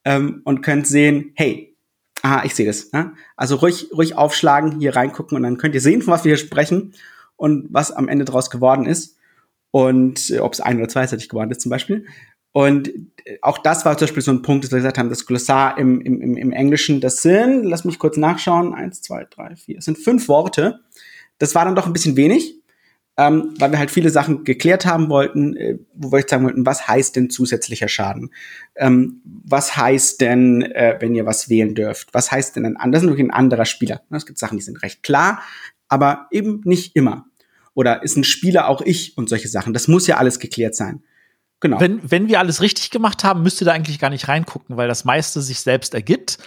[0.03, 1.77] Ähm, und könnt sehen, hey,
[2.23, 2.91] ah, ich sehe das.
[2.93, 3.13] Ne?
[3.37, 6.43] Also ruhig, ruhig aufschlagen, hier reingucken und dann könnt ihr sehen, von was wir hier
[6.43, 6.95] sprechen
[7.35, 9.17] und was am Ende draus geworden ist.
[9.69, 12.07] Und äh, ob es ein- oder zweiseitig geworden ist zum Beispiel.
[12.51, 12.87] Und
[13.25, 15.77] äh, auch das war zum Beispiel so ein Punkt, dass wir gesagt haben, das Glossar
[15.77, 19.85] im, im, im Englischen, das sind, lass mich kurz nachschauen, eins, zwei, drei, vier, es
[19.85, 20.79] sind fünf Worte.
[21.37, 22.58] Das war dann doch ein bisschen wenig,
[23.19, 26.65] ähm, weil wir halt viele Sachen geklärt haben wollten, äh, wo wir jetzt sagen wollten,
[26.65, 28.31] was heißt denn zusätzlicher Schaden?
[28.77, 32.13] Ähm, was heißt denn, äh, wenn ihr was wählen dürft?
[32.13, 33.01] Was heißt denn ein anderer?
[33.01, 34.01] Das ist ein anderer Spieler.
[34.09, 35.41] Es gibt Sachen, die sind recht klar,
[35.89, 37.25] aber eben nicht immer.
[37.73, 39.73] Oder ist ein Spieler auch ich und solche Sachen?
[39.73, 41.03] Das muss ja alles geklärt sein.
[41.59, 41.81] Genau.
[41.81, 44.87] Wenn, wenn wir alles richtig gemacht haben, müsst ihr da eigentlich gar nicht reingucken, weil
[44.87, 46.37] das meiste sich selbst ergibt.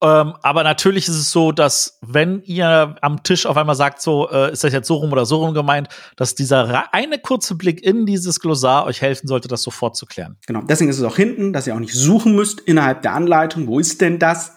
[0.00, 4.30] Ähm, aber natürlich ist es so, dass wenn ihr am Tisch auf einmal sagt, so
[4.30, 7.82] äh, ist das jetzt so rum oder so rum gemeint, dass dieser eine kurze Blick
[7.82, 10.36] in dieses Glossar euch helfen sollte, das sofort zu klären.
[10.46, 10.62] Genau.
[10.62, 13.66] Deswegen ist es auch hinten, dass ihr auch nicht suchen müsst innerhalb der Anleitung.
[13.66, 14.52] Wo ist denn das?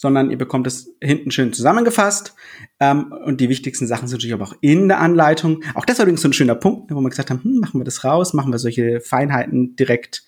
[0.00, 2.34] sondern ihr bekommt es hinten schön zusammengefasst.
[2.78, 5.64] Ähm, und die wichtigsten Sachen sind natürlich auch in der Anleitung.
[5.74, 7.84] Auch das war übrigens so ein schöner Punkt, wo wir gesagt haben, hm, machen wir
[7.84, 10.22] das raus, machen wir solche Feinheiten direkt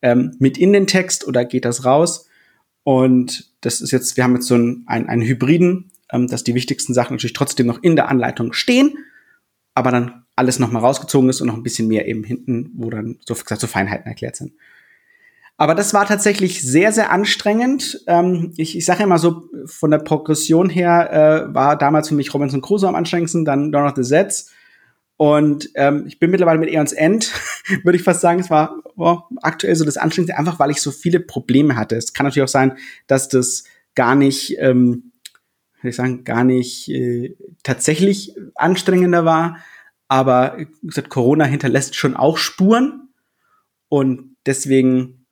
[0.00, 2.29] ähm, mit in den Text oder geht das raus?
[2.82, 6.54] Und das ist jetzt, wir haben jetzt so einen, einen, einen Hybriden, ähm, dass die
[6.54, 8.98] wichtigsten Sachen natürlich trotzdem noch in der Anleitung stehen,
[9.74, 13.18] aber dann alles nochmal rausgezogen ist und noch ein bisschen mehr eben hinten, wo dann
[13.26, 14.52] so gesagt so Feinheiten erklärt sind.
[15.60, 18.02] Aber das war tatsächlich sehr, sehr anstrengend.
[18.06, 22.32] Ähm, ich ich sage immer so, von der Progression her äh, war damals für mich
[22.32, 24.50] Robinson Crusoe am anstrengendsten, dann Dawn of the Sets.
[25.20, 27.30] Und ähm, ich bin mittlerweile mit Eons End,
[27.84, 30.90] würde ich fast sagen, es war oh, aktuell so das Anstrengendste, einfach weil ich so
[30.90, 31.94] viele Probleme hatte.
[31.94, 33.64] Es kann natürlich auch sein, dass das
[33.94, 35.12] gar nicht, ähm,
[35.76, 39.58] würde ich sagen, gar nicht äh, tatsächlich anstrengender war.
[40.08, 43.10] Aber wie gesagt, Corona hinterlässt schon auch Spuren.
[43.90, 45.26] Und deswegen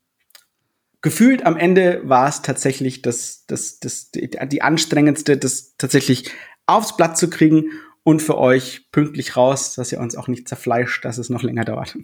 [1.00, 6.30] gefühlt am Ende war es tatsächlich das, das, das, die, die anstrengendste, das tatsächlich
[6.66, 7.70] aufs Blatt zu kriegen
[8.08, 11.66] und für euch pünktlich raus, dass ihr uns auch nicht zerfleischt, dass es noch länger
[11.66, 11.94] dauert.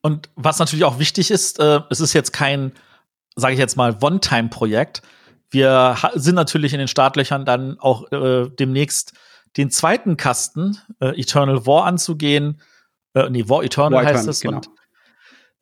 [0.00, 2.70] Und was natürlich auch wichtig ist, äh, es ist jetzt kein,
[3.34, 5.02] sage ich jetzt mal, One-Time-Projekt.
[5.50, 9.14] Wir sind natürlich in den Startlöchern dann auch äh, demnächst
[9.56, 12.60] den zweiten Kasten äh, Eternal War anzugehen.
[13.14, 14.38] Äh, nee, War Eternal War heißt es.
[14.38, 14.58] Genau.
[14.58, 14.68] Und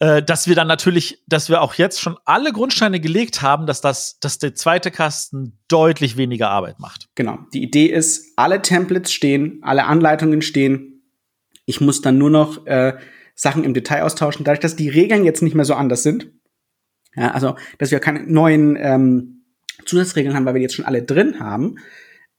[0.01, 3.83] äh, dass wir dann natürlich, dass wir auch jetzt schon alle Grundsteine gelegt haben, dass
[3.83, 7.09] das, dass der zweite Kasten deutlich weniger Arbeit macht.
[7.15, 7.39] Genau.
[7.53, 11.03] Die Idee ist, alle Templates stehen, alle Anleitungen stehen.
[11.67, 12.95] Ich muss dann nur noch äh,
[13.35, 16.31] Sachen im Detail austauschen, dadurch, dass die Regeln jetzt nicht mehr so anders sind.
[17.15, 19.45] Ja, also, dass wir keine neuen ähm,
[19.85, 21.77] Zusatzregeln haben, weil wir jetzt schon alle drin haben,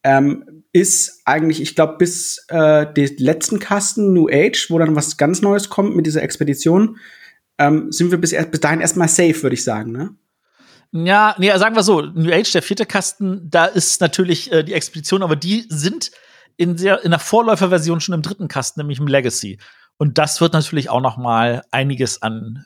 [0.03, 5.17] ähm, ist eigentlich, ich glaube, bis äh, den letzten Kasten New Age, wo dann was
[5.17, 6.97] ganz Neues kommt mit dieser Expedition,
[7.61, 10.15] ähm, sind wir bis, bis dahin erstmal safe, würde ich sagen, ne?
[10.93, 14.73] Ja, nee, sagen wir so, New Age, der vierte Kasten, da ist natürlich äh, die
[14.73, 16.11] Expedition, aber die sind
[16.57, 19.57] in der, in der Vorläuferversion schon im dritten Kasten, nämlich im Legacy.
[19.97, 22.65] Und das wird natürlich auch noch mal einiges an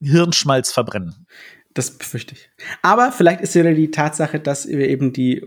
[0.00, 1.26] Hirnschmalz verbrennen.
[1.74, 2.50] Das befürchte ich.
[2.82, 5.44] Aber vielleicht ist ja die Tatsache, dass wir eben die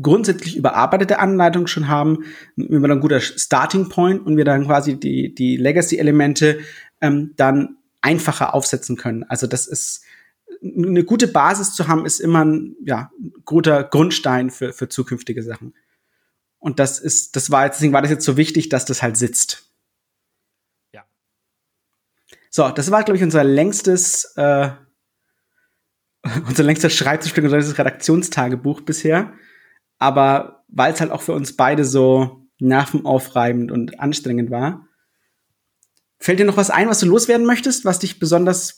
[0.00, 2.24] grundsätzlich überarbeitete Anleitung schon haben,
[2.56, 6.58] immer ein guter Starting Point und wir dann quasi die, die Legacy-Elemente
[7.00, 9.24] ähm, dann einfacher aufsetzen können.
[9.24, 10.04] Also das ist
[10.62, 13.10] eine gute Basis zu haben, ist immer ein ja,
[13.44, 15.74] guter Grundstein für, für zukünftige Sachen.
[16.58, 19.16] Und das ist, das war jetzt, deswegen war das jetzt so wichtig, dass das halt
[19.16, 19.70] sitzt.
[20.92, 21.04] Ja.
[22.50, 24.70] So, das war, glaube ich, unser längstes, äh,
[26.46, 29.32] unser längster Schreibtischblick, unser längstes Redaktionstagebuch bisher.
[29.98, 34.86] Aber weil es halt auch für uns beide so nervenaufreibend und anstrengend war,
[36.20, 38.76] Fällt dir noch was ein, was du loswerden möchtest, was dich besonders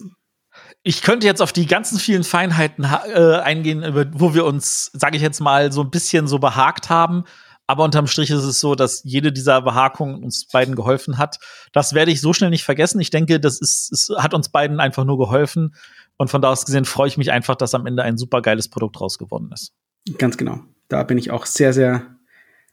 [0.85, 5.17] ich könnte jetzt auf die ganzen vielen Feinheiten äh, eingehen, über, wo wir uns, sage
[5.17, 7.25] ich jetzt mal, so ein bisschen so behagt haben.
[7.69, 11.39] Aber unterm Strich ist es so, dass jede dieser Behakungen uns beiden geholfen hat.
[11.73, 13.01] Das werde ich so schnell nicht vergessen.
[13.01, 15.75] Ich denke, das ist, es hat uns beiden einfach nur geholfen.
[16.19, 18.69] Und von da aus gesehen freue ich mich einfach, dass am Ende ein super geiles
[18.69, 19.73] Produkt rausgeworden ist.
[20.19, 20.61] Ganz genau.
[20.89, 22.17] Da bin ich auch sehr, sehr,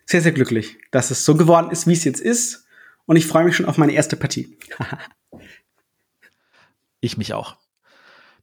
[0.05, 2.65] sehr, sehr glücklich, dass es so geworden ist, wie es jetzt ist
[3.10, 4.55] und ich freue mich schon auf meine erste Partie.
[6.99, 7.57] ich mich auch.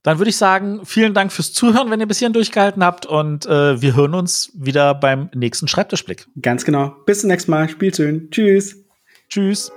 [0.03, 3.45] Dann würde ich sagen, vielen Dank fürs Zuhören, wenn ihr bis hierhin durchgehalten habt und
[3.45, 6.27] äh, wir hören uns wieder beim nächsten Schreibtischblick.
[6.41, 6.89] Ganz genau.
[7.05, 7.69] Bis zum nächsten Mal.
[7.69, 8.29] Spielt schön.
[8.29, 8.75] Tschüss.
[9.29, 9.71] Tschüss.